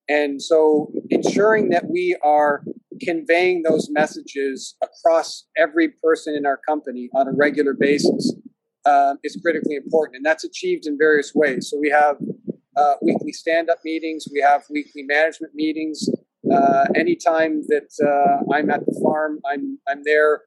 and 0.08 0.40
so 0.40 0.92
ensuring 1.10 1.70
that 1.70 1.86
we 1.90 2.16
are 2.24 2.64
conveying 3.02 3.64
those 3.64 3.90
messages 3.90 4.76
across 4.84 5.48
every 5.58 5.90
person 6.04 6.36
in 6.36 6.46
our 6.46 6.60
company 6.68 7.10
on 7.16 7.28
a 7.28 7.32
regular 7.32 7.74
basis 7.74 8.36
uh, 8.86 9.16
is 9.24 9.40
critically 9.42 9.76
important, 9.76 10.18
and 10.18 10.26
that's 10.26 10.44
achieved 10.44 10.86
in 10.86 10.98
various 10.98 11.34
ways. 11.34 11.70
So 11.70 11.78
we 11.80 11.90
have 11.90 12.18
uh, 12.76 12.96
weekly 13.02 13.34
stand-up 13.34 13.80
meetings, 13.84 14.26
we 14.32 14.42
have 14.42 14.64
weekly 14.70 15.04
management 15.04 15.54
meetings 15.54 16.10
uh, 16.52 16.86
anytime 16.96 17.62
that 17.68 17.90
uh, 18.04 18.54
I'm 18.54 18.70
at 18.70 18.86
the 18.86 19.00
farm, 19.04 19.40
I'm 19.46 19.78
I'm 19.88 20.04
there 20.04 20.42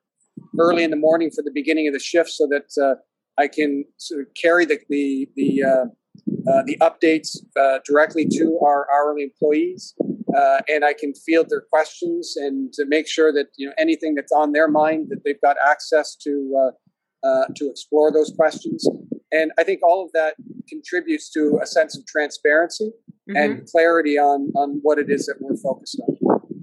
early 0.58 0.82
in 0.82 0.90
the 0.90 0.96
morning 0.96 1.30
for 1.30 1.42
the 1.42 1.50
beginning 1.52 1.86
of 1.86 1.94
the 1.94 2.00
shift, 2.00 2.30
so 2.30 2.48
that 2.48 2.70
uh, 2.82 2.96
I 3.38 3.48
can 3.48 3.84
sort 3.98 4.22
of 4.22 4.26
carry 4.40 4.64
the 4.64 4.78
the 4.88 5.28
the, 5.36 5.62
uh, 5.62 6.50
uh, 6.50 6.62
the 6.66 6.76
updates 6.80 7.36
directly 7.86 8.26
to 8.28 8.58
our 8.62 8.86
hourly 8.92 9.22
employees, 9.22 9.94
and 10.68 10.84
I 10.84 10.94
can 10.94 11.14
field 11.14 11.46
their 11.48 11.64
questions 11.72 12.34
and 12.36 12.72
to 12.74 12.84
make 12.86 13.08
sure 13.08 13.32
that 13.32 13.46
you 13.56 13.68
know 13.68 13.74
anything 13.78 14.14
that's 14.14 14.32
on 14.32 14.52
their 14.52 14.68
mind 14.68 15.06
that 15.10 15.22
they've 15.24 15.40
got 15.40 15.56
access 15.64 16.16
to 16.16 16.72
to 17.56 17.70
explore 17.70 18.12
those 18.12 18.32
questions. 18.36 18.86
And 19.32 19.50
I 19.58 19.64
think 19.64 19.82
all 19.82 20.04
of 20.04 20.12
that 20.12 20.34
contributes 20.68 21.30
to 21.30 21.58
a 21.62 21.66
sense 21.66 21.96
of 21.96 22.06
transparency 22.06 22.92
mm-hmm. 23.28 23.36
and 23.36 23.66
clarity 23.70 24.18
on 24.18 24.52
on 24.54 24.80
what 24.82 24.98
it 24.98 25.10
is 25.10 25.26
that 25.26 25.36
we're 25.40 25.56
focused 25.56 26.00
on. 26.06 26.16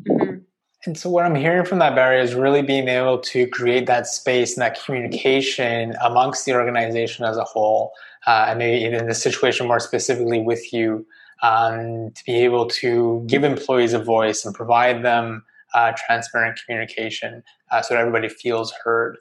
Mm-hmm. 0.09 0.37
And 0.85 0.97
so, 0.97 1.09
what 1.09 1.25
I'm 1.25 1.35
hearing 1.35 1.65
from 1.65 1.79
that, 1.79 1.93
Barry, 1.93 2.21
is 2.21 2.33
really 2.33 2.63
being 2.63 2.87
able 2.87 3.19
to 3.19 3.47
create 3.47 3.85
that 3.85 4.07
space 4.07 4.55
and 4.55 4.63
that 4.63 4.83
communication 4.83 5.95
amongst 6.01 6.45
the 6.45 6.53
organization 6.53 7.23
as 7.23 7.37
a 7.37 7.43
whole, 7.43 7.91
uh, 8.25 8.45
and 8.49 8.59
maybe 8.59 8.83
in 8.83 9.07
this 9.07 9.21
situation 9.21 9.67
more 9.67 9.79
specifically 9.79 10.41
with 10.41 10.73
you, 10.73 11.05
um, 11.43 12.11
to 12.15 12.23
be 12.25 12.33
able 12.33 12.65
to 12.67 13.23
give 13.27 13.43
employees 13.43 13.93
a 13.93 14.03
voice 14.03 14.43
and 14.43 14.55
provide 14.55 15.05
them 15.05 15.43
uh, 15.75 15.93
transparent 16.07 16.59
communication 16.65 17.43
uh, 17.71 17.81
so 17.81 17.93
that 17.93 17.99
everybody 17.99 18.27
feels 18.27 18.73
heard. 18.83 19.17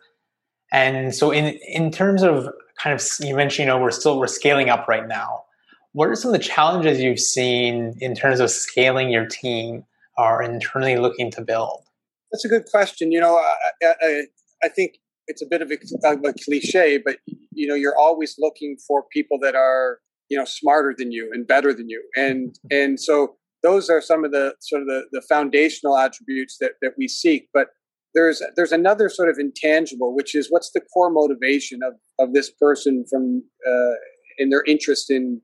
And 0.73 1.15
so, 1.15 1.31
in 1.31 1.59
in 1.67 1.91
terms 1.91 2.23
of 2.23 2.49
kind 2.79 2.95
of, 2.95 3.07
you 3.21 3.35
mentioned, 3.35 3.67
you 3.67 3.73
know, 3.73 3.79
we're 3.79 3.91
still 3.91 4.19
we're 4.19 4.27
scaling 4.27 4.71
up 4.71 4.89
right 4.89 5.07
now 5.07 5.45
what 5.93 6.09
are 6.09 6.15
some 6.15 6.33
of 6.33 6.39
the 6.39 6.45
challenges 6.45 7.01
you've 7.01 7.19
seen 7.19 7.97
in 8.01 8.15
terms 8.15 8.41
of 8.41 8.51
scaling 8.51 9.11
your 9.11 9.27
team 9.27 9.85
or 10.17 10.43
internally 10.43 10.97
looking 10.97 11.31
to 11.33 11.41
build? 11.41 11.83
That's 12.31 12.45
a 12.45 12.49
good 12.49 12.67
question. 12.67 13.11
You 13.11 13.21
know, 13.21 13.37
I, 13.37 13.95
I, 14.03 14.23
I 14.63 14.69
think 14.69 14.99
it's 15.27 15.43
a 15.43 15.47
bit 15.47 15.63
of 15.63 15.71
a, 15.71 15.79
of 16.05 16.25
a, 16.25 16.33
cliche, 16.45 16.99
but 17.05 17.19
you 17.53 17.67
know, 17.67 17.75
you're 17.75 17.99
always 17.99 18.37
looking 18.39 18.77
for 18.77 19.05
people 19.13 19.39
that 19.41 19.55
are 19.55 19.99
you 20.29 20.39
know 20.39 20.45
smarter 20.45 20.95
than 20.97 21.11
you 21.11 21.29
and 21.33 21.47
better 21.47 21.75
than 21.75 21.89
you, 21.89 22.03
and 22.17 22.57
and 22.71 23.01
so 23.01 23.37
those 23.63 23.91
are 23.91 24.01
some 24.01 24.25
of 24.25 24.31
the 24.31 24.55
sort 24.61 24.83
of 24.83 24.89
the, 24.89 25.03
the 25.11 25.23
foundational 25.23 25.99
attributes 25.99 26.59
that 26.59 26.73
that 26.83 26.93
we 26.97 27.09
seek. 27.09 27.49
But 27.53 27.69
there's 28.15 28.43
there's 28.57 28.73
another 28.73 29.09
sort 29.09 29.29
of 29.29 29.39
intangible, 29.39 30.15
which 30.15 30.35
is 30.35 30.49
what's 30.51 30.71
the 30.73 30.81
core 30.93 31.11
motivation 31.11 31.81
of 31.83 31.95
of 32.19 32.35
this 32.35 32.51
person 32.51 33.05
from 33.09 33.43
uh, 33.67 33.95
in 34.39 34.51
their 34.51 34.65
interest 34.67 35.11
in 35.11 35.41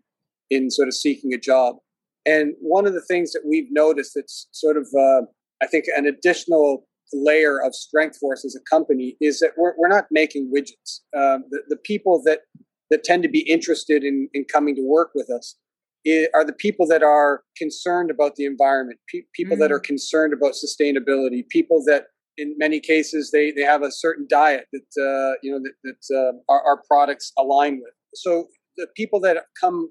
in 0.51 0.71
sort 0.71 0.89
of 0.89 0.95
seeking 0.95 1.33
a 1.33 1.39
job. 1.39 1.77
And 2.25 2.55
one 2.61 2.87
of 2.87 2.93
the 2.93 3.03
things 3.03 3.33
that 3.33 3.43
we've 3.49 3.69
noticed 3.71 4.13
that's 4.17 4.49
sort 4.51 4.77
of, 4.77 4.89
uh, 4.99 5.23
I 5.63 5.67
think, 5.67 5.85
an 5.97 6.07
additional 6.07 6.87
layer 7.13 7.63
of 7.65 7.75
strength 7.75 8.19
for 8.21 8.33
us 8.33 8.45
as 8.45 8.57
a 8.57 8.65
company 8.69 9.17
is 9.21 9.39
that 9.39 9.53
we're, 9.57 9.75
we're 9.79 9.89
not 9.89 10.07
making 10.11 10.51
widgets. 10.53 11.01
Um, 11.17 11.45
the, 11.51 11.63
the 11.69 11.77
people 11.77 12.21
that, 12.25 12.41
that 12.91 13.05
tend 13.05 13.23
to 13.23 13.29
be 13.29 13.49
interested 13.49 14.03
in, 14.03 14.29
in 14.35 14.45
coming 14.53 14.75
to 14.75 14.83
work 14.83 15.11
with 15.15 15.31
us 15.31 15.57
are 16.35 16.45
the 16.45 16.53
people 16.53 16.87
that 16.87 17.03
are 17.03 17.43
concerned 17.57 18.11
about 18.11 18.37
the 18.37 18.45
environment, 18.45 18.99
pe- 19.13 19.23
people 19.33 19.57
mm. 19.57 19.61
that 19.61 19.73
are 19.73 19.81
concerned 19.81 20.33
about 20.33 20.53
sustainability, 20.53 21.49
people 21.49 21.83
that 21.87 22.07
in 22.38 22.55
many 22.59 22.81
cases, 22.81 23.31
they, 23.33 23.50
they 23.50 23.62
have 23.62 23.83
a 23.83 23.90
certain 23.90 24.26
diet 24.28 24.66
that 24.73 25.02
uh, 25.02 25.38
you 25.43 25.50
know 25.52 25.61
that, 25.62 25.73
that 25.85 26.16
uh, 26.16 26.52
our, 26.52 26.62
our, 26.62 26.83
products 26.87 27.33
align 27.38 27.76
with. 27.76 27.95
So 28.14 28.49
the 28.76 28.87
people 28.97 29.21
that 29.21 29.45
come 29.61 29.90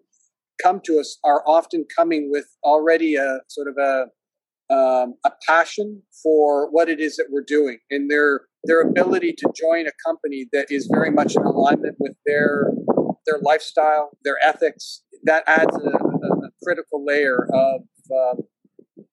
come 0.62 0.80
to 0.86 1.00
us 1.00 1.18
are 1.24 1.44
often 1.48 1.86
coming 1.96 2.30
with 2.32 2.48
already 2.64 3.16
a 3.16 3.40
sort 3.48 3.68
of 3.68 3.78
a 3.78 4.06
um, 4.74 5.16
a 5.26 5.32
passion 5.48 6.02
for 6.24 6.72
what 6.72 6.90
it 6.90 7.00
is 7.00 7.18
that 7.18 7.28
we're 7.30 7.46
doing, 7.46 7.80
and 7.90 8.10
their 8.10 8.42
their 8.64 8.82
ability 8.82 9.34
to 9.38 9.52
join 9.56 9.88
a 9.88 9.92
company 10.06 10.48
that 10.52 10.68
is 10.72 10.90
very 10.92 11.12
much 11.12 11.36
in 11.36 11.44
alignment 11.44 11.96
with 12.00 12.16
their 12.26 12.72
their 13.26 13.40
lifestyle, 13.42 14.12
their 14.24 14.38
ethics. 14.44 15.04
That 15.24 15.44
adds 15.48 15.76
a, 15.76 15.90
a, 15.90 16.50
critical 16.64 17.04
layer 17.06 17.48
of, 17.54 17.82
um, 18.12 19.06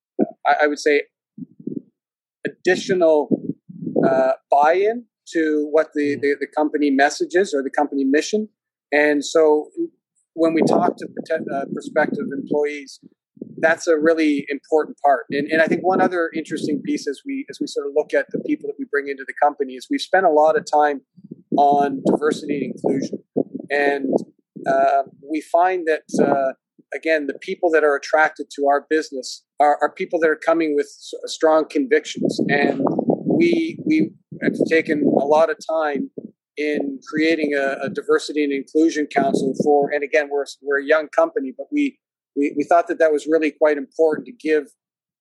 I, 0.46 0.64
I 0.64 0.66
would 0.66 0.78
say, 0.78 1.02
additional 2.46 3.28
uh, 4.06 4.32
buy-in 4.50 5.04
to 5.28 5.68
what 5.70 5.90
the, 5.94 6.12
mm-hmm. 6.12 6.20
the, 6.20 6.37
the, 6.40 6.46
company 6.46 6.90
messages 6.90 7.54
or 7.54 7.62
the 7.62 7.70
company 7.70 8.04
mission. 8.04 8.49
And 8.90 9.25
so 9.25 9.68
when 10.34 10.54
we 10.54 10.62
talk 10.62 10.96
to 10.96 11.06
uh, 11.34 11.64
prospective 11.72 12.26
employees, 12.32 13.00
that's 13.58 13.87
a 13.87 13.96
really 13.96 14.44
important 14.49 14.96
part. 15.02 15.26
And, 15.30 15.49
and 15.50 15.62
I 15.62 15.66
think 15.66 15.82
one 15.82 16.00
other 16.00 16.30
interesting 16.34 16.82
piece 16.82 17.06
as 17.06 17.22
we 17.25 17.46
as 17.49 17.58
we 17.61 17.66
sort 17.66 17.87
of 17.87 17.92
look 17.94 18.12
at 18.12 18.26
the 18.30 18.40
people 18.40 18.68
that 18.68 18.75
we 18.78 18.87
bring 18.90 19.08
into 19.08 19.25
the 19.26 19.34
company 19.40 19.75
is 19.75 19.87
we've 19.90 20.00
spent 20.00 20.26
a 20.26 20.30
lot 20.30 20.56
of 20.56 20.64
time 20.70 21.02
on 21.56 22.02
diversity 22.06 22.56
and 22.56 22.75
inclusion. 22.75 23.18
And 23.70 24.14
uh, 24.66 25.04
we 25.30 25.40
find 25.40 25.87
that 25.87 26.02
uh, 26.20 26.52
again, 26.94 27.26
the 27.26 27.38
people 27.38 27.70
that 27.70 27.84
are 27.84 27.96
attracted 27.96 28.46
to 28.56 28.66
our 28.66 28.87
business 28.88 29.44
are, 29.61 29.78
are 29.80 29.90
people 29.90 30.18
that 30.20 30.28
are 30.28 30.37
coming 30.37 30.75
with 30.75 30.88
strong 31.26 31.66
convictions. 31.68 32.40
And 32.49 32.80
we 33.25 33.78
we 33.84 34.11
have 34.42 34.54
taken 34.68 35.02
a 35.02 35.25
lot 35.25 35.50
of 35.50 35.56
time 35.68 36.11
in 36.56 37.00
creating 37.08 37.54
a, 37.54 37.78
a, 37.84 37.88
diversity 37.88 38.44
and 38.44 38.52
inclusion 38.52 39.06
council 39.06 39.54
for. 39.64 39.90
And 39.90 40.04
again, 40.04 40.28
we're 40.30 40.44
we're 40.61 40.80
a 40.80 40.84
young 40.84 41.08
company, 41.08 41.52
but 41.56 41.66
we 41.72 41.99
we, 42.37 42.54
we 42.56 42.64
thought 42.64 42.88
that 42.88 42.99
that 42.99 43.12
was 43.12 43.26
really 43.26 43.50
quite 43.50 43.76
important 43.76 44.26
to 44.26 44.32
give 44.32 44.64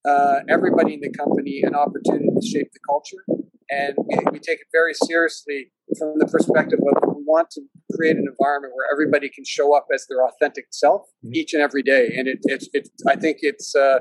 uh, 0.08 0.40
everybody 0.50 0.96
in 0.96 1.02
the 1.02 1.12
company 1.12 1.62
an 1.64 1.76
opportunity 1.76 2.30
to 2.40 2.46
shape 2.46 2.72
the 2.74 2.80
culture. 2.88 3.24
And 3.70 3.96
we, 3.98 4.18
we 4.32 4.40
take 4.40 4.60
it 4.60 4.68
very 4.74 4.94
seriously 4.94 5.72
from 5.98 6.14
the 6.18 6.28
perspective 6.28 6.80
of 6.80 7.16
we 7.16 7.24
want 7.26 7.50
to 7.52 7.62
create 7.96 8.18
an 8.18 8.26
environment 8.30 8.74
where 8.76 8.88
everybody 8.92 9.30
can 9.30 9.44
show 9.46 9.76
up 9.76 9.88
as 9.94 10.06
their 10.08 10.26
authentic 10.26 10.66
self 10.72 11.04
mm-hmm. 11.26 11.36
each 11.36 11.54
and 11.54 11.62
every 11.62 11.84
day. 11.84 12.14
And 12.18 12.28
it, 12.28 12.40
it, 12.44 12.68
it 12.74 12.90
I 13.08 13.16
think 13.16 13.38
it's, 13.42 13.76
uh, 13.76 14.00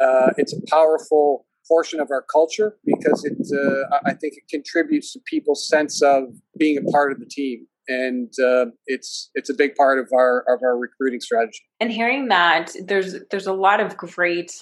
uh, 0.00 0.30
it's 0.36 0.52
a 0.52 0.60
powerful 0.70 1.46
portion 1.68 2.00
of 2.00 2.10
our 2.10 2.22
culture 2.22 2.76
because 2.84 3.24
it, 3.24 3.38
uh, 3.56 3.98
I 4.04 4.14
think 4.14 4.34
it 4.36 4.44
contributes 4.50 5.12
to 5.12 5.20
people's 5.26 5.68
sense 5.68 6.02
of 6.02 6.24
being 6.58 6.78
a 6.78 6.90
part 6.90 7.12
of 7.12 7.20
the 7.20 7.26
team. 7.26 7.66
And 7.88 8.32
uh, 8.38 8.66
it's 8.86 9.30
it's 9.34 9.50
a 9.50 9.54
big 9.54 9.74
part 9.74 9.98
of 9.98 10.08
our 10.14 10.44
of 10.48 10.62
our 10.62 10.78
recruiting 10.78 11.20
strategy. 11.20 11.58
And 11.80 11.90
hearing 11.90 12.28
that, 12.28 12.70
there's 12.86 13.16
there's 13.32 13.48
a 13.48 13.52
lot 13.52 13.80
of 13.80 13.96
great 13.96 14.52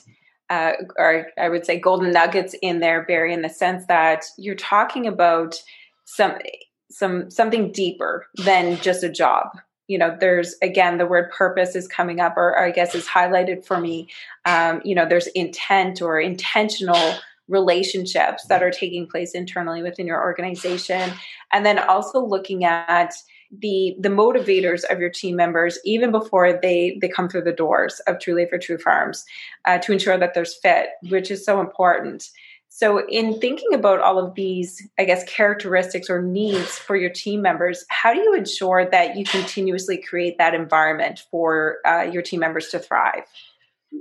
uh, 0.51 0.73
or 0.99 1.29
I 1.39 1.49
would 1.49 1.65
say 1.65 1.79
golden 1.79 2.11
nuggets 2.11 2.55
in 2.61 2.81
there, 2.81 3.05
Barry, 3.05 3.33
in 3.33 3.43
the 3.43 3.49
sense 3.49 3.85
that 3.87 4.25
you're 4.37 4.57
talking 4.57 5.07
about 5.07 5.55
some 6.07 6.33
some 6.91 7.31
something 7.31 7.73
deeper 7.73 8.27
than 8.45 8.77
just 8.79 9.03
a 9.03 9.09
job. 9.09 9.47
You 9.87 9.99
know 9.99 10.17
there's 10.19 10.55
again 10.63 10.99
the 10.99 11.07
word 11.07 11.31
purpose 11.31 11.75
is 11.75 11.89
coming 11.89 12.21
up 12.21 12.37
or, 12.37 12.51
or 12.51 12.61
i 12.61 12.71
guess 12.71 12.95
is 12.95 13.07
highlighted 13.07 13.65
for 13.65 13.81
me. 13.81 14.09
Um, 14.45 14.81
you 14.85 14.95
know 14.95 15.07
there's 15.07 15.27
intent 15.29 16.01
or 16.03 16.21
intentional 16.21 17.15
relationships 17.51 18.47
that 18.47 18.63
are 18.63 18.71
taking 18.71 19.07
place 19.07 19.33
internally 19.35 19.83
within 19.83 20.07
your 20.07 20.23
organization. 20.23 21.13
And 21.53 21.67
then 21.67 21.81
also 21.81 22.25
looking 22.25 22.65
at 22.65 23.13
the 23.51 23.97
the 23.99 24.09
motivators 24.09 24.85
of 24.85 25.01
your 25.01 25.11
team 25.11 25.35
members 25.35 25.77
even 25.85 26.13
before 26.13 26.53
they 26.63 26.97
they 27.01 27.09
come 27.09 27.29
through 27.29 27.43
the 27.43 27.53
doors 27.53 28.01
of 28.07 28.19
TruLeaf 28.19 28.61
true 28.63 28.79
farms 28.79 29.25
uh, 29.65 29.79
to 29.79 29.93
ensure 29.93 30.17
that 30.17 30.35
there's 30.35 30.55
fit 30.55 30.91
which 31.09 31.33
is 31.33 31.45
so 31.45 31.61
important 31.61 32.31
so, 32.81 33.07
in 33.07 33.39
thinking 33.39 33.75
about 33.75 34.01
all 34.01 34.19
of 34.19 34.35
these, 34.35 34.89
I 34.99 35.05
guess, 35.05 35.23
characteristics 35.25 36.09
or 36.09 36.23
needs 36.23 36.79
for 36.79 36.97
your 36.97 37.11
team 37.11 37.43
members, 37.43 37.85
how 37.91 38.15
do 38.15 38.21
you 38.21 38.35
ensure 38.35 38.89
that 38.89 39.19
you 39.19 39.25
continuously 39.27 39.99
create 39.99 40.39
that 40.39 40.55
environment 40.55 41.27
for 41.31 41.77
uh, 41.87 42.09
your 42.11 42.23
team 42.23 42.41
members 42.41 42.69
to 42.69 42.79
thrive? 42.79 43.25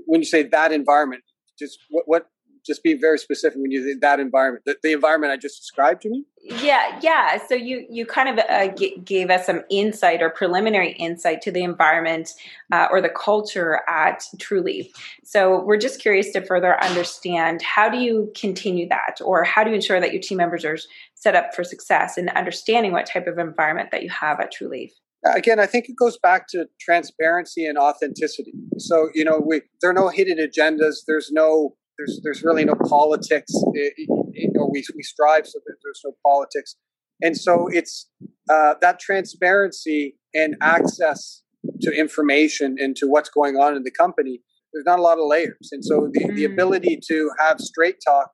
When 0.06 0.22
you 0.22 0.26
say 0.26 0.44
that 0.44 0.72
environment, 0.72 1.24
just 1.60 1.80
what, 1.90 2.06
what 2.08 2.30
just 2.66 2.84
be 2.84 2.94
very 2.94 3.18
specific 3.18 3.58
when 3.60 3.72
you 3.72 4.00
that 4.00 4.20
environment 4.20 4.64
the, 4.66 4.76
the, 4.84 4.92
environment 4.92 5.32
i 5.32 5.38
just 5.38 5.60
described 5.60 6.02
to 6.02 6.10
me? 6.10 6.26
Yeah 6.44 6.90
yeah. 7.02 7.38
So 7.48 7.56
you 7.56 7.86
you 7.90 8.06
kind 8.06 8.30
of 8.30 8.46
uh, 8.50 8.68
g- 8.70 8.98
gave 9.04 9.30
us 9.30 9.46
some 9.46 9.62
insight 9.70 10.22
or 10.22 10.30
preliminary 10.30 10.94
insight 10.94 11.42
to 11.44 11.52
the 11.52 11.64
environment 11.64 12.34
uh, 12.72 12.88
or 12.92 13.02
the 13.02 13.10
culture 13.10 13.82
at 13.88 14.24
TruLeaf. 14.38 14.90
So 15.24 15.64
we're 15.64 15.78
just 15.78 16.02
curious 16.02 16.32
to 16.34 16.46
further 16.46 16.82
understand 16.84 17.62
how 17.62 17.90
do 17.90 17.98
you 17.98 18.32
continue 18.36 18.88
that? 18.90 19.20
Or 19.24 19.44
how 19.44 19.64
do 19.64 19.70
you 19.70 19.76
ensure 19.76 20.00
that 20.00 20.12
your 20.12 20.22
team 20.22 20.38
members 20.38 20.66
are 20.66 20.78
set 21.16 21.36
up 21.36 21.54
for 21.54 21.64
success 21.64 22.18
and 22.18 22.30
understanding 22.30 22.92
what 22.92 23.06
type 23.06 23.28
of 23.28 23.38
environment 23.38 23.90
that 23.92 24.04
you 24.04 24.10
have 24.10 24.40
at 24.40 24.54
TruLeaf? 24.54 24.92
Again 25.26 25.60
i 25.60 25.66
think 25.66 25.90
it 25.90 25.98
goes 25.98 26.18
back 26.18 26.48
to 26.50 26.66
transparency 26.80 27.66
and 27.66 27.78
authenticity. 27.78 28.54
So 28.78 29.10
you 29.14 29.26
know 29.26 29.42
we 29.46 29.62
there 29.82 29.90
are 29.90 29.94
no 29.94 30.10
hidden 30.10 30.38
agendas. 30.38 31.00
There's 31.06 31.32
no 31.32 31.76
there's 32.00 32.20
there's 32.24 32.44
really 32.44 32.66
no 32.66 32.76
politics. 32.88 33.52
It, 33.74 33.94
it, 34.34 34.52
or 34.58 34.72
we 34.72 34.84
we 34.96 35.04
strive 35.04 35.46
so 35.46 35.60
that 35.66 35.76
there's 35.84 36.02
no 36.04 36.14
politics, 36.26 36.76
and 37.22 37.38
so 37.38 37.68
it's 37.72 38.10
uh, 38.50 38.76
that 38.82 39.00
transparency 39.00 40.16
and 40.34 40.56
access 40.62 41.44
to 41.82 41.92
information 41.92 42.78
and 42.80 42.96
to 42.96 43.08
what's 43.08 43.30
going 43.30 43.58
on 43.58 43.76
in 43.76 43.84
the 43.84 43.92
company. 43.92 44.42
There's 44.74 44.86
not 44.86 45.00
a 45.00 45.02
lot 45.02 45.18
of 45.18 45.26
layers, 45.28 45.70
and 45.72 45.84
so 45.84 46.10
the, 46.12 46.32
the 46.34 46.46
mm. 46.46 46.54
ability 46.54 47.00
to 47.08 47.32
have 47.40 47.60
straight 47.60 47.98
talk 48.04 48.30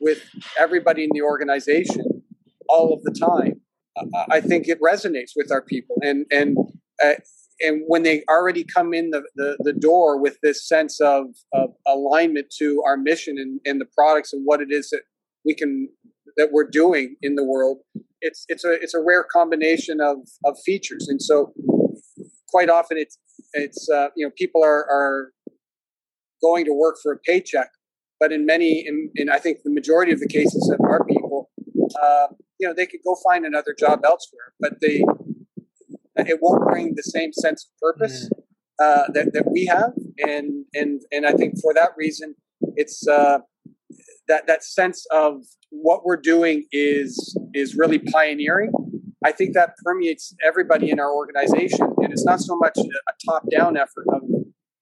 with 0.00 0.22
everybody 0.58 1.04
in 1.04 1.10
the 1.12 1.22
organization 1.22 2.22
all 2.68 2.94
of 2.94 3.02
the 3.02 3.10
time, 3.10 3.60
uh, 3.98 4.24
I 4.30 4.40
think 4.40 4.66
it 4.68 4.78
resonates 4.80 5.32
with 5.36 5.52
our 5.52 5.62
people, 5.62 5.96
and 6.02 6.26
and 6.30 6.56
uh, 7.04 7.14
and 7.60 7.82
when 7.86 8.02
they 8.02 8.22
already 8.28 8.64
come 8.64 8.94
in 8.94 9.10
the, 9.10 9.22
the, 9.36 9.56
the, 9.60 9.72
door 9.72 10.18
with 10.18 10.38
this 10.42 10.66
sense 10.66 11.00
of, 11.00 11.26
of 11.52 11.70
alignment 11.86 12.46
to 12.58 12.82
our 12.86 12.96
mission 12.96 13.36
and, 13.38 13.60
and 13.64 13.80
the 13.80 13.86
products 13.94 14.32
and 14.32 14.42
what 14.44 14.60
it 14.60 14.70
is 14.70 14.90
that 14.90 15.02
we 15.44 15.54
can 15.54 15.88
that 16.36 16.50
we're 16.52 16.68
doing 16.68 17.16
in 17.22 17.34
the 17.34 17.44
world 17.44 17.78
it's 18.20 18.44
it's 18.48 18.64
a 18.64 18.72
it's 18.72 18.94
a 18.94 19.00
rare 19.00 19.24
combination 19.24 20.00
of 20.00 20.18
of 20.44 20.56
features. 20.64 21.08
And 21.08 21.20
so 21.20 21.52
quite 22.48 22.68
often 22.68 22.98
it's 22.98 23.18
it's 23.52 23.88
uh, 23.88 24.08
you 24.16 24.26
know 24.26 24.32
people 24.36 24.62
are 24.62 24.84
are 24.90 25.32
going 26.42 26.64
to 26.64 26.72
work 26.72 26.96
for 27.02 27.12
a 27.12 27.18
paycheck 27.18 27.68
but 28.18 28.32
in 28.32 28.46
many 28.46 28.82
in, 28.86 29.10
in 29.14 29.28
i 29.28 29.38
think 29.38 29.58
the 29.62 29.70
majority 29.70 30.10
of 30.10 30.18
the 30.18 30.26
cases 30.26 30.72
of 30.72 30.80
our 30.86 31.04
people 31.04 31.50
uh, 32.02 32.28
you 32.58 32.66
know 32.66 32.72
they 32.72 32.86
could 32.86 33.00
go 33.04 33.14
find 33.22 33.44
another 33.44 33.76
job 33.78 34.00
elsewhere 34.06 34.54
but 34.58 34.80
they 34.80 35.04
it 36.28 36.38
won't 36.40 36.62
bring 36.68 36.94
the 36.94 37.02
same 37.02 37.32
sense 37.32 37.66
of 37.66 37.78
purpose 37.80 38.28
mm. 38.28 38.84
uh, 38.84 39.10
that, 39.12 39.32
that 39.32 39.50
we 39.50 39.66
have. 39.66 39.92
And, 40.18 40.64
and, 40.74 41.00
and 41.12 41.26
I 41.26 41.32
think 41.32 41.54
for 41.60 41.74
that 41.74 41.90
reason, 41.96 42.34
it's 42.76 43.06
uh, 43.06 43.38
that, 44.28 44.46
that 44.46 44.64
sense 44.64 45.06
of 45.10 45.42
what 45.70 46.04
we're 46.04 46.20
doing 46.20 46.66
is, 46.72 47.36
is 47.54 47.76
really 47.76 47.98
pioneering. 47.98 48.72
I 49.24 49.32
think 49.32 49.54
that 49.54 49.74
permeates 49.84 50.34
everybody 50.46 50.90
in 50.90 50.98
our 50.98 51.12
organization. 51.12 51.88
And 51.98 52.12
it's 52.12 52.24
not 52.24 52.40
so 52.40 52.56
much 52.56 52.78
a 52.78 53.12
top 53.26 53.44
down 53.50 53.76
effort 53.76 54.06
of, 54.14 54.22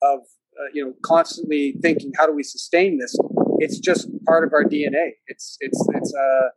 of 0.02 0.20
uh, 0.20 0.70
you 0.72 0.84
know, 0.84 0.92
constantly 1.04 1.76
thinking, 1.82 2.12
how 2.16 2.26
do 2.26 2.32
we 2.32 2.42
sustain 2.42 2.98
this? 2.98 3.16
It's 3.58 3.78
just 3.78 4.08
part 4.26 4.44
of 4.44 4.52
our 4.52 4.64
DNA. 4.64 5.12
It's, 5.26 5.56
it's, 5.60 5.88
it's, 5.94 6.14
uh, 6.14 6.48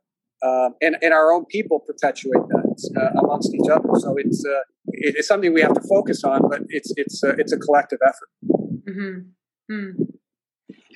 um, 0.43 0.75
and, 0.81 0.97
and 1.01 1.13
our 1.13 1.31
own 1.31 1.45
people 1.45 1.79
perpetuate 1.79 2.47
that 2.49 2.91
uh, 2.97 3.19
amongst 3.19 3.53
each 3.53 3.69
other. 3.71 3.89
So 3.99 4.15
it's 4.17 4.43
uh, 4.45 4.61
it, 4.87 5.15
it's 5.17 5.27
something 5.27 5.53
we 5.53 5.61
have 5.61 5.73
to 5.73 5.87
focus 5.87 6.23
on, 6.23 6.41
but 6.49 6.61
it's 6.69 6.93
it's 6.97 7.23
uh, 7.23 7.35
it's 7.37 7.51
a 7.51 7.57
collective 7.57 7.99
effort. 8.05 8.29
Mm-hmm. 8.89 9.73
Mm. 9.73 10.11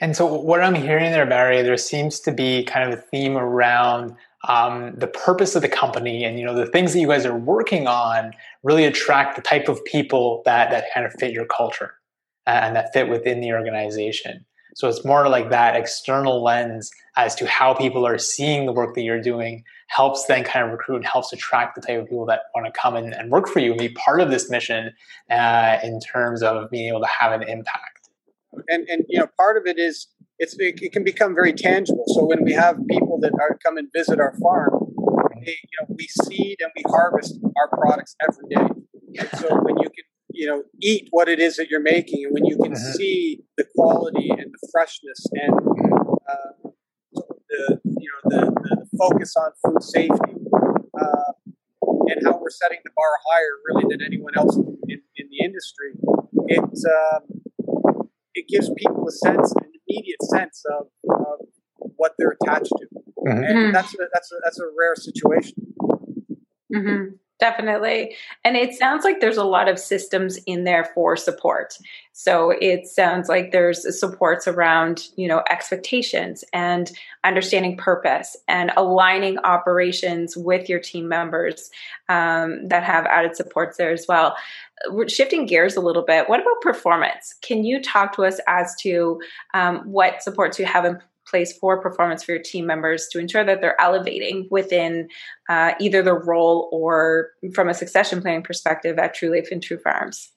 And 0.02 0.16
so, 0.16 0.34
what 0.34 0.62
I'm 0.62 0.76
hearing 0.76 1.12
there, 1.12 1.26
Barry, 1.26 1.62
there 1.62 1.78
seems 1.78 2.20
to 2.22 2.32
be 2.32 2.64
kind 2.64 2.92
of 2.92 3.00
a 3.00 3.02
theme 3.02 3.38
around 3.38 4.16
um, 4.48 4.94
the 4.98 5.08
purpose 5.08 5.56
of 5.56 5.62
the 5.62 5.70
company, 5.70 6.24
and 6.24 6.40
you 6.40 6.46
know 6.46 6.54
the 6.54 6.66
things 6.66 6.94
that 6.94 7.00
you 7.00 7.08
guys 7.08 7.26
are 7.26 7.38
working 7.38 7.88
on 7.88 8.34
really 8.64 8.86
attract 8.86 9.36
the 9.36 9.42
type 9.42 9.70
of 9.70 9.84
people 9.86 10.42
that 10.46 10.72
that 10.72 10.86
kind 10.94 11.06
of 11.06 11.14
fit 11.14 11.32
your 11.32 11.46
culture 11.46 11.94
and 12.46 12.76
that 12.76 12.94
fit 12.94 13.10
within 13.10 13.40
the 13.40 13.54
organization. 13.54 14.46
So 14.76 14.90
it's 14.90 15.06
more 15.06 15.30
like 15.30 15.50
that 15.52 15.78
external 15.78 16.44
lens 16.44 16.92
as 17.16 17.34
to 17.36 17.48
how 17.48 17.74
people 17.74 18.06
are 18.06 18.18
seeing 18.18 18.66
the 18.66 18.74
work 18.74 18.94
that 18.96 19.04
you're 19.04 19.22
doing 19.22 19.64
helps 19.88 20.26
then 20.26 20.44
kind 20.44 20.66
of 20.66 20.72
recruit 20.72 20.98
and 20.98 21.06
helps 21.06 21.32
attract 21.32 21.76
the 21.76 21.82
type 21.82 22.02
of 22.02 22.10
people 22.10 22.26
that 22.26 22.42
want 22.54 22.68
to 22.68 22.78
come 22.78 22.98
in 22.98 23.14
and 23.14 23.32
work 23.32 23.48
for 23.48 23.60
you 23.60 23.72
and 23.72 23.80
be 23.80 23.90
part 23.90 24.20
of 24.20 24.30
this 24.30 24.50
mission 24.50 24.92
uh, 25.32 25.78
in 25.82 26.02
terms 26.02 26.44
of 26.44 26.70
being 26.70 26.90
able 26.90 27.00
to 27.00 27.08
have 27.08 27.32
an 27.32 27.48
impact. 27.48 28.10
And, 28.68 28.86
and 28.90 29.06
you 29.08 29.18
know, 29.18 29.28
part 29.38 29.56
of 29.56 29.66
it 29.66 29.80
is 29.80 30.08
it's 30.40 30.56
it, 30.60 30.82
it, 30.82 30.92
can 30.92 31.06
become 31.06 31.34
very 31.34 31.54
tangible. 31.54 32.04
So 32.08 32.26
when 32.26 32.44
we 32.44 32.52
have 32.52 32.76
people 32.90 33.18
that 33.22 33.32
are 33.34 33.58
come 33.66 33.78
and 33.78 33.88
visit 33.96 34.20
our 34.20 34.34
farm, 34.42 34.74
they, 35.46 35.52
you 35.52 35.78
know, 35.80 35.96
we 35.98 36.08
seed 36.08 36.58
and 36.60 36.72
we 36.76 36.84
harvest 36.88 37.40
our 37.58 37.70
products 37.70 38.16
every 38.22 38.50
day. 38.50 38.74
And 39.20 39.30
so 39.40 39.56
when 39.62 39.78
you 39.78 39.90
can, 39.90 40.04
you 40.36 40.46
know, 40.48 40.64
eat 40.82 41.08
what 41.12 41.30
it 41.30 41.40
is 41.40 41.56
that 41.56 41.70
you're 41.70 41.82
making, 41.82 42.26
and 42.26 42.34
when 42.34 42.46
you 42.46 42.58
can 42.58 42.74
mm-hmm. 42.74 42.92
see 42.92 43.42
the 43.58 43.66
quality 43.76 44.30
and 44.30 44.52
the 44.52 44.70
freshness 44.72 45.26
and 45.32 45.54
uh, 46.30 46.70
the 47.50 47.80
you 47.84 48.10
know 48.12 48.30
the, 48.30 48.52
the, 48.52 48.86
focus 48.98 49.34
on 49.36 49.52
food 49.64 49.82
safety 49.84 50.36
uh, 51.00 51.32
and 51.82 52.26
how 52.26 52.38
we're 52.40 52.50
setting 52.50 52.80
the 52.84 52.92
bar 52.96 53.12
higher 53.32 53.56
really 53.68 53.86
than 53.90 54.06
anyone 54.06 54.34
else 54.38 54.56
in, 54.88 55.02
in 55.18 55.28
the 55.30 55.44
industry, 55.44 55.94
it 56.48 56.60
um, 56.60 58.10
it 58.34 58.48
gives 58.48 58.70
people 58.78 59.08
a 59.08 59.12
sense, 59.12 59.54
an 59.62 59.72
immediate 59.88 60.22
sense 60.24 60.64
of, 60.78 60.88
of 61.10 61.48
what 61.96 62.14
they're 62.18 62.36
attached 62.42 62.74
to, 62.78 62.86
mm-hmm. 62.94 63.30
and 63.30 63.58
mm-hmm. 63.58 63.72
that's 63.72 63.94
a, 63.94 63.98
that's 64.14 64.32
a, 64.32 64.36
that's 64.44 64.60
a 64.60 64.66
rare 64.78 64.96
situation. 64.96 65.56
Mm-hmm. 66.74 67.16
Definitely. 67.38 68.16
And 68.46 68.56
it 68.56 68.76
sounds 68.76 69.04
like 69.04 69.20
there's 69.20 69.36
a 69.36 69.44
lot 69.44 69.68
of 69.68 69.78
systems 69.78 70.38
in 70.46 70.64
there 70.64 70.86
for 70.96 71.18
support. 71.18 71.78
So 72.14 72.54
it 72.62 72.88
sounds 72.88 73.28
like 73.28 73.52
there's 73.52 74.00
supports 74.00 74.48
around, 74.48 75.10
you 75.18 75.28
know, 75.28 75.44
expectations 75.50 76.46
and 76.54 76.90
understanding 77.26 77.76
purpose 77.76 78.38
and 78.48 78.72
aligning 78.78 79.38
operations 79.40 80.38
with 80.38 80.70
your 80.70 80.80
team 80.80 81.10
members 81.10 81.70
um, 82.08 82.70
that 82.70 82.86
have 82.86 83.06
added 83.06 83.36
supports 83.36 83.76
there 83.76 83.92
as 83.92 84.06
well. 84.08 84.38
We're 84.90 85.10
shifting 85.10 85.46
gears 85.46 85.76
a 85.76 85.82
little 85.82 86.04
bit. 86.04 86.30
What 86.30 86.40
about 86.40 86.62
performance? 86.62 87.36
Can 87.42 87.66
you 87.66 87.82
talk 87.82 88.16
to 88.16 88.24
us 88.24 88.40
as 88.48 88.74
to 88.82 89.20
um, 89.54 89.80
what 89.80 90.24
supports 90.24 90.58
you 90.58 90.66
have 90.66 90.86
in 90.86 91.02
place 91.28 91.58
for 91.58 91.82
performance 91.82 92.24
for 92.24 92.34
your 92.34 92.42
team 92.42 92.66
members 92.66 93.08
to 93.12 93.20
ensure 93.20 93.44
that 93.44 93.62
they're 93.62 93.80
elevating 93.82 94.48
within 94.52 95.08
uh, 95.50 95.74
either 95.80 96.02
the 96.02 96.14
role 96.14 96.70
or 96.72 97.30
from 97.54 97.70
a 97.70 97.74
succession 97.74 98.22
planning 98.22 98.44
perspective 98.44 98.98
at 98.98 99.16
TruLeaf 99.16 99.52
and 99.52 99.62
True 99.62 99.80
Farms? 99.80 100.32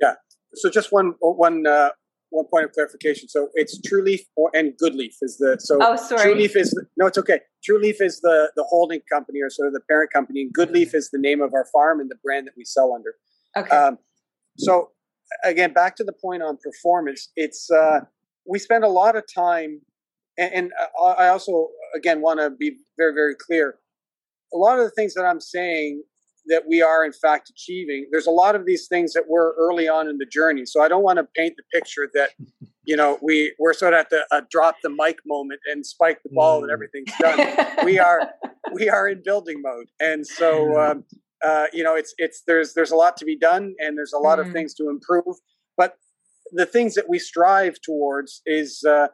Yeah. 0.00 0.14
So 0.54 0.70
just 0.70 0.92
one 0.92 1.14
one 1.20 1.66
uh, 1.66 1.90
one 2.30 2.46
point 2.52 2.64
of 2.64 2.72
clarification. 2.72 3.28
So 3.28 3.48
it's 3.54 3.80
TruLeaf 3.80 4.20
or, 4.36 4.50
and 4.54 4.76
Good 4.78 4.94
Leaf 4.94 5.16
is 5.22 5.38
the 5.38 5.56
so. 5.60 5.78
Oh, 5.80 5.96
sorry. 5.96 6.34
TruLeaf 6.34 6.56
is 6.56 6.70
the, 6.70 6.86
no, 6.96 7.06
it's 7.06 7.18
okay. 7.18 7.40
TruLeaf 7.68 8.00
is 8.00 8.20
the 8.20 8.50
the 8.56 8.64
holding 8.64 9.00
company 9.12 9.40
or 9.42 9.50
sort 9.50 9.68
of 9.68 9.74
the 9.74 9.80
parent 9.88 10.12
company, 10.12 10.42
and 10.42 10.52
Good 10.52 10.70
Leaf 10.70 10.94
is 10.94 11.10
the 11.10 11.18
name 11.18 11.40
of 11.40 11.54
our 11.54 11.66
farm 11.72 12.00
and 12.00 12.10
the 12.10 12.18
brand 12.22 12.46
that 12.46 12.54
we 12.56 12.64
sell 12.64 12.92
under. 12.92 13.14
Okay. 13.56 13.74
Um, 13.74 13.98
so 14.58 14.90
again, 15.44 15.72
back 15.72 15.96
to 15.96 16.04
the 16.04 16.12
point 16.12 16.42
on 16.42 16.56
performance. 16.56 17.30
It's 17.36 17.70
uh, 17.70 18.00
we 18.48 18.58
spend 18.58 18.84
a 18.84 18.88
lot 18.88 19.16
of 19.16 19.24
time, 19.32 19.80
and, 20.38 20.52
and 20.52 20.72
I 21.18 21.28
also, 21.28 21.68
again, 21.94 22.20
want 22.20 22.40
to 22.40 22.50
be 22.50 22.76
very, 22.96 23.14
very 23.14 23.34
clear. 23.34 23.78
A 24.52 24.56
lot 24.56 24.78
of 24.78 24.84
the 24.84 24.90
things 24.90 25.14
that 25.14 25.24
I'm 25.24 25.40
saying 25.40 26.02
that 26.48 26.64
we 26.68 26.80
are 26.82 27.04
in 27.04 27.12
fact 27.12 27.50
achieving, 27.50 28.06
there's 28.10 28.26
a 28.26 28.30
lot 28.30 28.54
of 28.54 28.66
these 28.66 28.86
things 28.86 29.12
that 29.12 29.24
we're 29.28 29.52
early 29.54 29.88
on 29.88 30.08
in 30.08 30.18
the 30.18 30.26
journey. 30.26 30.64
So 30.64 30.82
I 30.82 30.88
don't 30.88 31.02
want 31.02 31.18
to 31.18 31.24
paint 31.34 31.54
the 31.56 31.64
picture 31.72 32.08
that, 32.14 32.30
you 32.84 32.96
know, 32.96 33.18
we, 33.20 33.52
we're 33.58 33.72
sort 33.72 33.94
of 33.94 34.00
at 34.00 34.10
the 34.10 34.24
uh, 34.30 34.42
drop 34.50 34.76
the 34.82 34.90
mic 34.90 35.18
moment 35.26 35.60
and 35.70 35.84
spike 35.84 36.22
the 36.22 36.30
ball 36.32 36.60
mm. 36.60 36.64
and 36.64 36.72
everything's 36.72 37.12
done. 37.18 37.84
we 37.84 37.98
are, 37.98 38.30
we 38.72 38.88
are 38.88 39.08
in 39.08 39.22
building 39.24 39.60
mode. 39.60 39.88
And 40.00 40.26
so, 40.26 40.80
um, 40.80 41.04
uh, 41.44 41.66
you 41.72 41.82
know, 41.82 41.94
it's, 41.94 42.14
it's, 42.18 42.42
there's, 42.46 42.74
there's 42.74 42.92
a 42.92 42.96
lot 42.96 43.16
to 43.16 43.24
be 43.24 43.36
done 43.36 43.74
and 43.78 43.98
there's 43.98 44.12
a 44.12 44.18
lot 44.18 44.38
mm. 44.38 44.46
of 44.46 44.52
things 44.52 44.74
to 44.74 44.88
improve. 44.88 45.36
But 45.76 45.96
the 46.52 46.66
things 46.66 46.94
that 46.94 47.08
we 47.08 47.18
strive 47.18 47.80
towards 47.80 48.42
is 48.46 48.82
uh, 48.88 49.08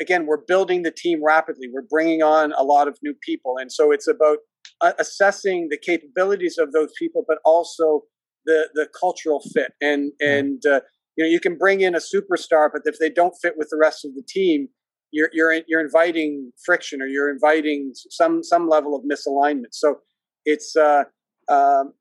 again 0.00 0.26
we're 0.26 0.44
building 0.46 0.82
the 0.82 0.90
team 0.90 1.22
rapidly. 1.24 1.68
We're 1.72 1.86
bringing 1.88 2.22
on 2.22 2.52
a 2.52 2.62
lot 2.62 2.88
of 2.88 2.98
new 3.02 3.14
people. 3.22 3.56
And 3.58 3.70
so 3.72 3.92
it's 3.92 4.08
about 4.08 4.38
uh, 4.80 4.92
assessing 4.98 5.68
the 5.70 5.78
capabilities 5.78 6.58
of 6.58 6.72
those 6.72 6.92
people 6.98 7.24
but 7.26 7.38
also 7.44 8.02
the 8.46 8.68
the 8.74 8.88
cultural 8.98 9.42
fit. 9.54 9.72
And 9.80 10.12
and 10.20 10.64
uh, 10.66 10.80
you 11.16 11.24
know 11.24 11.30
you 11.30 11.40
can 11.40 11.56
bring 11.56 11.80
in 11.80 11.94
a 11.94 11.98
superstar 11.98 12.68
but 12.72 12.82
if 12.84 12.98
they 12.98 13.10
don't 13.10 13.34
fit 13.42 13.54
with 13.56 13.68
the 13.70 13.78
rest 13.78 14.04
of 14.04 14.14
the 14.14 14.22
team 14.28 14.68
you're 15.10 15.30
you're 15.32 15.60
you're 15.66 15.80
inviting 15.80 16.52
friction 16.64 17.00
or 17.00 17.06
you're 17.06 17.30
inviting 17.30 17.92
some 18.10 18.42
some 18.42 18.68
level 18.68 18.94
of 18.94 19.02
misalignment. 19.04 19.72
So 19.72 20.00
it's 20.44 20.76
uh, 20.76 21.04
um, 21.48 21.94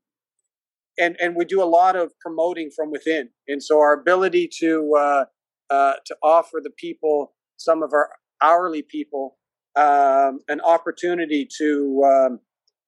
and 0.99 1.15
and 1.19 1.35
we 1.35 1.45
do 1.45 1.61
a 1.61 1.65
lot 1.65 1.95
of 1.95 2.11
promoting 2.19 2.69
from 2.75 2.91
within. 2.91 3.29
And 3.47 3.61
so 3.61 3.79
our 3.79 3.93
ability 3.93 4.49
to 4.59 4.95
uh, 4.97 5.25
uh, 5.69 5.93
to 6.05 6.17
offer 6.23 6.59
the 6.63 6.71
people 6.71 7.33
some 7.57 7.83
of 7.83 7.93
our 7.93 8.09
hourly 8.41 8.83
people 8.83 9.37
um, 9.75 10.39
an 10.47 10.61
opportunity 10.61 11.47
to 11.57 12.03
um, 12.05 12.39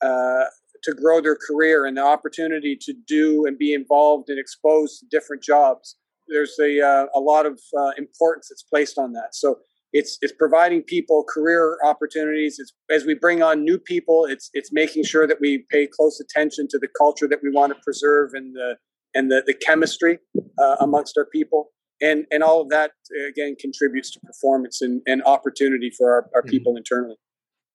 uh, 0.01 0.45
to 0.83 0.93
grow 0.93 1.21
their 1.21 1.35
career 1.35 1.85
and 1.85 1.97
the 1.97 2.03
opportunity 2.03 2.77
to 2.79 2.93
do 3.07 3.45
and 3.45 3.57
be 3.57 3.73
involved 3.73 4.29
and 4.29 4.39
exposed 4.39 4.99
to 4.99 5.05
different 5.11 5.43
jobs 5.43 5.97
there's 6.29 6.55
a 6.61 6.79
uh, 6.79 7.05
a 7.15 7.19
lot 7.19 7.45
of 7.45 7.59
uh, 7.77 7.91
importance 7.97 8.47
that's 8.49 8.63
placed 8.63 8.97
on 8.97 9.13
that. 9.13 9.29
So 9.33 9.59
it's 9.93 10.17
it's 10.21 10.33
providing 10.33 10.83
people 10.83 11.23
career 11.23 11.77
opportunities. 11.83 12.57
It's, 12.59 12.73
as 12.89 13.05
we 13.05 13.15
bring 13.15 13.41
on 13.41 13.63
new 13.63 13.77
people, 13.77 14.25
it's 14.25 14.49
it's 14.53 14.71
making 14.71 15.03
sure 15.03 15.25
that 15.27 15.37
we 15.41 15.65
pay 15.69 15.87
close 15.87 16.19
attention 16.19 16.67
to 16.69 16.77
the 16.77 16.87
culture 16.97 17.27
that 17.27 17.39
we 17.41 17.49
want 17.49 17.73
to 17.73 17.79
preserve 17.83 18.31
and 18.33 18.55
the 18.55 18.75
and 19.15 19.31
the, 19.31 19.43
the 19.45 19.53
chemistry 19.53 20.19
uh, 20.59 20.75
amongst 20.79 21.17
our 21.17 21.25
people. 21.25 21.71
And 22.01 22.25
and 22.31 22.43
all 22.43 22.61
of 22.61 22.69
that 22.69 22.91
again 23.29 23.55
contributes 23.59 24.11
to 24.11 24.19
performance 24.19 24.81
and, 24.81 25.01
and 25.07 25.23
opportunity 25.23 25.91
for 25.97 26.11
our, 26.11 26.29
our 26.35 26.41
mm-hmm. 26.41 26.49
people 26.49 26.77
internally. 26.77 27.17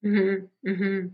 Mm-hmm. 0.04 0.70
Mm-hmm. 0.70 1.06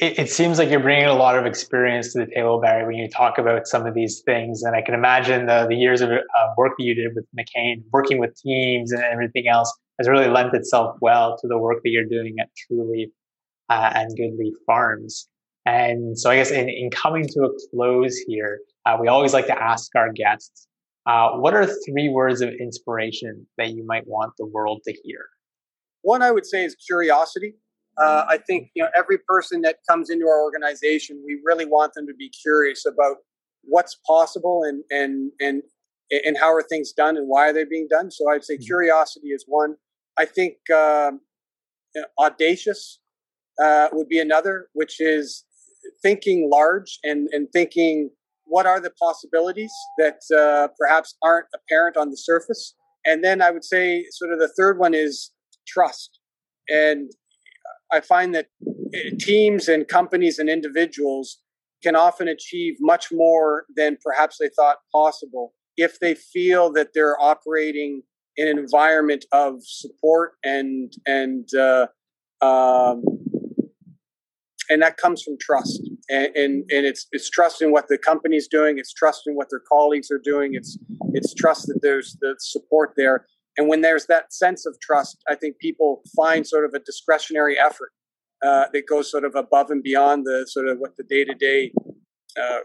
It, 0.00 0.18
it, 0.18 0.30
seems 0.30 0.58
like 0.58 0.68
you're 0.68 0.80
bringing 0.80 1.06
a 1.06 1.14
lot 1.14 1.38
of 1.38 1.46
experience 1.46 2.12
to 2.12 2.20
the 2.20 2.26
table, 2.26 2.60
Barry, 2.60 2.84
when 2.84 2.96
you 2.96 3.08
talk 3.08 3.38
about 3.38 3.68
some 3.68 3.86
of 3.86 3.94
these 3.94 4.20
things. 4.20 4.62
And 4.62 4.74
I 4.74 4.82
can 4.82 4.94
imagine 4.94 5.46
the, 5.46 5.66
the 5.68 5.76
years 5.76 6.00
of 6.00 6.10
uh, 6.10 6.46
work 6.56 6.72
that 6.76 6.84
you 6.84 6.94
did 6.94 7.14
with 7.14 7.24
McCain, 7.38 7.82
working 7.92 8.18
with 8.18 8.34
teams 8.36 8.90
and 8.90 9.02
everything 9.02 9.46
else, 9.46 9.72
has 9.98 10.08
really 10.08 10.26
lent 10.26 10.54
itself 10.54 10.96
well 11.00 11.38
to 11.38 11.46
the 11.46 11.56
work 11.56 11.82
that 11.84 11.90
you're 11.90 12.04
doing 12.04 12.36
at 12.40 12.48
TruLeaf 12.70 13.10
uh, 13.68 13.92
and 13.94 14.18
Goodleaf 14.18 14.54
Farms. 14.66 15.28
And 15.66 16.18
so, 16.18 16.30
I 16.30 16.36
guess 16.36 16.50
in, 16.50 16.68
in 16.68 16.90
coming 16.90 17.28
to 17.28 17.44
a 17.44 17.50
close 17.70 18.16
here, 18.26 18.60
uh, 18.86 18.96
we 19.00 19.08
always 19.08 19.32
like 19.32 19.46
to 19.46 19.62
ask 19.62 19.94
our 19.94 20.12
guests 20.12 20.66
uh, 21.06 21.30
what 21.32 21.54
are 21.54 21.66
three 21.66 22.08
words 22.08 22.40
of 22.40 22.50
inspiration 22.60 23.46
that 23.56 23.70
you 23.70 23.84
might 23.86 24.06
want 24.06 24.32
the 24.38 24.46
world 24.46 24.80
to 24.86 24.94
hear? 25.04 25.26
One 26.02 26.22
I 26.22 26.30
would 26.30 26.46
say 26.46 26.64
is 26.64 26.74
curiosity. 26.74 27.54
Uh, 27.98 28.24
I 28.28 28.38
think 28.38 28.70
you 28.74 28.82
know 28.82 28.88
every 28.96 29.18
person 29.18 29.62
that 29.62 29.78
comes 29.88 30.10
into 30.10 30.26
our 30.26 30.42
organization, 30.42 31.22
we 31.26 31.40
really 31.44 31.66
want 31.66 31.94
them 31.94 32.06
to 32.06 32.14
be 32.14 32.28
curious 32.28 32.86
about 32.86 33.16
what's 33.62 33.96
possible 34.06 34.62
and 34.64 34.82
and 34.90 35.32
and 35.40 35.62
and 36.10 36.36
how 36.38 36.52
are 36.52 36.62
things 36.62 36.92
done 36.92 37.16
and 37.16 37.28
why 37.28 37.48
are 37.48 37.52
they 37.52 37.64
being 37.64 37.88
done. 37.90 38.10
So 38.10 38.30
I'd 38.30 38.44
say 38.44 38.54
mm-hmm. 38.54 38.64
curiosity 38.64 39.28
is 39.28 39.44
one. 39.46 39.76
I 40.18 40.24
think 40.24 40.54
um, 40.74 41.20
audacious 42.18 43.00
uh, 43.62 43.88
would 43.92 44.08
be 44.08 44.18
another, 44.18 44.68
which 44.72 45.00
is 45.00 45.44
thinking 46.02 46.48
large 46.50 46.98
and 47.04 47.28
and 47.32 47.48
thinking 47.52 48.10
what 48.44 48.66
are 48.66 48.80
the 48.80 48.90
possibilities 49.00 49.72
that 49.98 50.20
uh, 50.36 50.68
perhaps 50.78 51.16
aren't 51.22 51.46
apparent 51.54 51.96
on 51.96 52.10
the 52.10 52.16
surface. 52.16 52.74
And 53.06 53.22
then 53.22 53.40
I 53.40 53.50
would 53.50 53.64
say 53.64 54.06
sort 54.10 54.32
of 54.32 54.40
the 54.40 54.52
third 54.58 54.78
one 54.78 54.92
is 54.92 55.30
trust. 55.68 56.18
And 56.68 57.12
I 57.92 58.00
find 58.00 58.34
that 58.34 58.46
eh, 58.94 59.10
teams 59.18 59.68
and 59.68 59.86
companies 59.86 60.38
and 60.38 60.48
individuals 60.48 61.38
can 61.82 61.96
often 61.96 62.28
achieve 62.28 62.76
much 62.80 63.08
more 63.10 63.64
than 63.74 63.96
perhaps 64.04 64.36
they 64.38 64.48
thought 64.48 64.78
possible 64.92 65.54
if 65.76 65.98
they 65.98 66.14
feel 66.14 66.70
that 66.72 66.90
they're 66.94 67.20
operating 67.20 68.02
in 68.36 68.48
an 68.48 68.58
environment 68.58 69.24
of 69.32 69.54
support 69.62 70.32
and 70.44 70.92
and 71.06 71.48
uh, 71.54 71.86
um, 72.42 73.02
and 74.68 74.80
that 74.82 74.96
comes 74.96 75.22
from 75.22 75.36
trust. 75.40 75.82
And, 76.08 76.34
and, 76.36 76.52
and 76.70 76.86
it's 76.86 77.06
it's 77.12 77.30
trust 77.30 77.62
in 77.62 77.70
what 77.70 77.86
the 77.88 77.96
company's 77.96 78.48
doing 78.48 78.78
it's 78.78 78.92
trust 78.92 79.22
in 79.28 79.34
what 79.34 79.48
their 79.48 79.62
colleagues 79.70 80.10
are 80.10 80.18
doing 80.18 80.54
it's 80.54 80.76
it's 81.12 81.32
trust 81.34 81.68
that 81.68 81.78
there's 81.82 82.16
the 82.20 82.34
support 82.40 82.94
there 82.96 83.26
and 83.60 83.68
when 83.68 83.82
there's 83.82 84.06
that 84.06 84.32
sense 84.32 84.64
of 84.64 84.80
trust, 84.80 85.22
I 85.28 85.34
think 85.34 85.58
people 85.58 86.00
find 86.16 86.46
sort 86.46 86.64
of 86.64 86.72
a 86.72 86.78
discretionary 86.78 87.58
effort 87.58 87.90
uh, 88.42 88.64
that 88.72 88.86
goes 88.88 89.10
sort 89.10 89.22
of 89.22 89.34
above 89.34 89.70
and 89.70 89.82
beyond 89.82 90.24
the 90.24 90.46
sort 90.48 90.66
of 90.66 90.78
what 90.78 90.96
the 90.96 91.04
day 91.04 91.26
to 91.26 91.34
day 91.34 91.70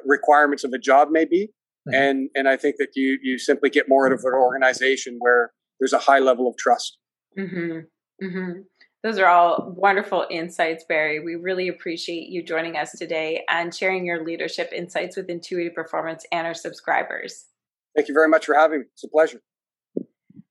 requirements 0.06 0.64
of 0.64 0.72
a 0.72 0.78
job 0.78 1.10
may 1.12 1.26
be. 1.26 1.50
Mm-hmm. 1.90 2.02
And 2.02 2.30
and 2.34 2.48
I 2.48 2.56
think 2.56 2.78
that 2.78 2.92
you 2.96 3.20
you 3.22 3.38
simply 3.38 3.70
get 3.70 3.90
more 3.90 4.08
out 4.08 4.14
of 4.14 4.22
an 4.24 4.32
organization 4.34 5.18
where 5.20 5.52
there's 5.82 5.92
a 5.92 6.00
high 6.00 6.20
level 6.20 6.48
of 6.48 6.56
trust. 6.56 6.98
Mm-hmm. 7.38 7.80
Mm-hmm. 8.26 8.62
Those 9.04 9.20
are 9.20 9.28
all 9.28 9.74
wonderful 9.76 10.26
insights, 10.32 10.86
Barry. 10.88 11.20
We 11.20 11.36
really 11.36 11.68
appreciate 11.68 12.30
you 12.30 12.42
joining 12.42 12.78
us 12.78 12.94
today 12.94 13.44
and 13.50 13.76
sharing 13.76 14.06
your 14.06 14.24
leadership 14.24 14.72
insights 14.74 15.18
with 15.18 15.30
Intuitive 15.30 15.76
Performance 15.76 16.26
and 16.32 16.48
our 16.48 16.54
subscribers. 16.54 17.48
Thank 17.98 18.08
you 18.08 18.14
very 18.14 18.30
much 18.30 18.46
for 18.46 18.56
having 18.56 18.80
me. 18.80 18.86
It's 18.94 19.04
a 19.04 19.10
pleasure. 19.10 19.42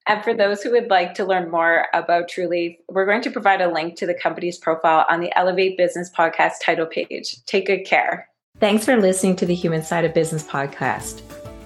And 0.07 0.23
for 0.23 0.35
those 0.35 0.63
who 0.63 0.71
would 0.73 0.91
like 0.91 1.15
to 1.15 1.25
learn 1.25 1.51
more 1.51 1.87
about 1.95 2.29
TruLeaf, 2.29 2.77
we're 2.91 3.07
going 3.07 3.23
to 3.23 3.31
provide 3.31 3.63
a 3.63 3.73
link 3.73 3.97
to 3.97 4.07
the 4.07 4.13
company's 4.13 4.59
profile 4.59 5.07
on 5.09 5.21
the 5.21 5.37
Elevate 5.37 5.79
Business 5.79 6.11
Podcast 6.11 6.55
title 6.63 6.85
page. 6.85 7.43
Take 7.47 7.67
good 7.67 7.87
care. 7.87 8.29
Thanks 8.61 8.85
for 8.85 8.99
listening 8.99 9.35
to 9.37 9.47
the 9.47 9.55
Human 9.55 9.83
Side 9.83 10.05
of 10.05 10.13
Business 10.13 10.45
podcast. 10.45 11.23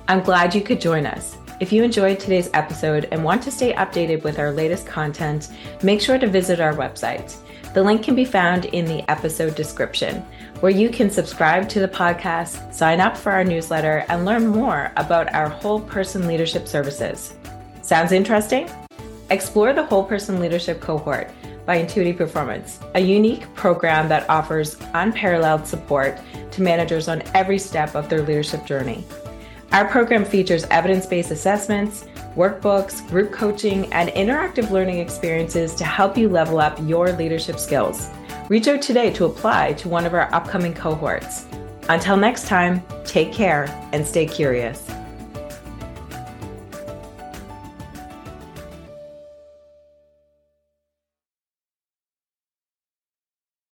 I'm 0.07 0.23
glad 0.23 0.55
you 0.55 0.61
could 0.61 0.81
join 0.81 1.05
us. 1.05 1.37
If 1.59 1.73
you 1.73 1.83
enjoyed 1.83 2.21
today's 2.21 2.49
episode 2.55 3.09
and 3.11 3.25
want 3.25 3.43
to 3.43 3.51
stay 3.51 3.73
updated 3.73 4.23
with 4.23 4.39
our 4.39 4.53
latest 4.53 4.87
content, 4.87 5.49
make 5.83 6.01
sure 6.01 6.17
to 6.17 6.27
visit 6.29 6.61
our 6.61 6.75
website. 6.75 7.37
The 7.75 7.83
link 7.83 8.05
can 8.05 8.15
be 8.15 8.25
found 8.25 8.67
in 8.67 8.85
the 8.85 9.03
episode 9.11 9.57
description, 9.57 10.25
where 10.61 10.71
you 10.71 10.91
can 10.91 11.11
subscribe 11.11 11.69
to 11.71 11.81
the 11.81 11.89
podcast, 11.89 12.73
sign 12.73 13.01
up 13.01 13.17
for 13.17 13.33
our 13.33 13.45
newsletter, 13.45 14.05
and 14.09 14.25
learn 14.25 14.47
more 14.47 14.93
about 14.97 15.35
our 15.35 15.49
whole 15.49 15.81
person 15.81 16.29
leadership 16.29 16.69
services. 16.69 17.35
Sounds 17.89 18.13
interesting? 18.13 18.69
Explore 19.31 19.73
the 19.73 19.83
Whole 19.83 20.05
Person 20.05 20.41
Leadership 20.41 20.79
Cohort 20.79 21.31
by 21.65 21.77
Intuitive 21.77 22.19
Performance, 22.19 22.81
a 22.95 23.01
unique 23.01 23.47
program 23.55 24.11
that 24.11 24.29
offers 24.29 24.77
unparalleled 24.93 25.67
support 25.67 26.21
to 26.51 26.61
managers 26.61 27.09
on 27.09 27.23
every 27.33 27.59
step 27.59 27.95
of 27.95 28.11
their 28.11 28.21
leadership 28.21 28.67
journey. 28.67 29.07
Our 29.73 29.89
program 29.89 30.27
features 30.27 30.65
evidence 30.65 31.07
based 31.07 31.31
assessments, 31.31 32.05
workbooks, 32.37 33.09
group 33.09 33.33
coaching, 33.33 33.91
and 33.91 34.11
interactive 34.11 34.69
learning 34.71 34.99
experiences 34.99 35.75
to 35.77 35.85
help 35.87 36.19
you 36.19 36.29
level 36.29 36.61
up 36.61 36.79
your 36.83 37.13
leadership 37.13 37.59
skills. 37.59 38.11
Reach 38.51 38.69
out 38.69 38.83
today 38.83 39.11
to 39.13 39.25
apply 39.25 39.73
to 39.73 39.89
one 39.89 40.05
of 40.05 40.13
our 40.13 40.31
upcoming 40.35 40.75
cohorts. 40.75 41.47
Until 41.89 42.19
next 42.19 42.49
time, 42.49 42.83
take 43.07 43.33
care 43.33 43.65
and 43.95 44.07
stay 44.07 44.27
curious. 44.27 44.87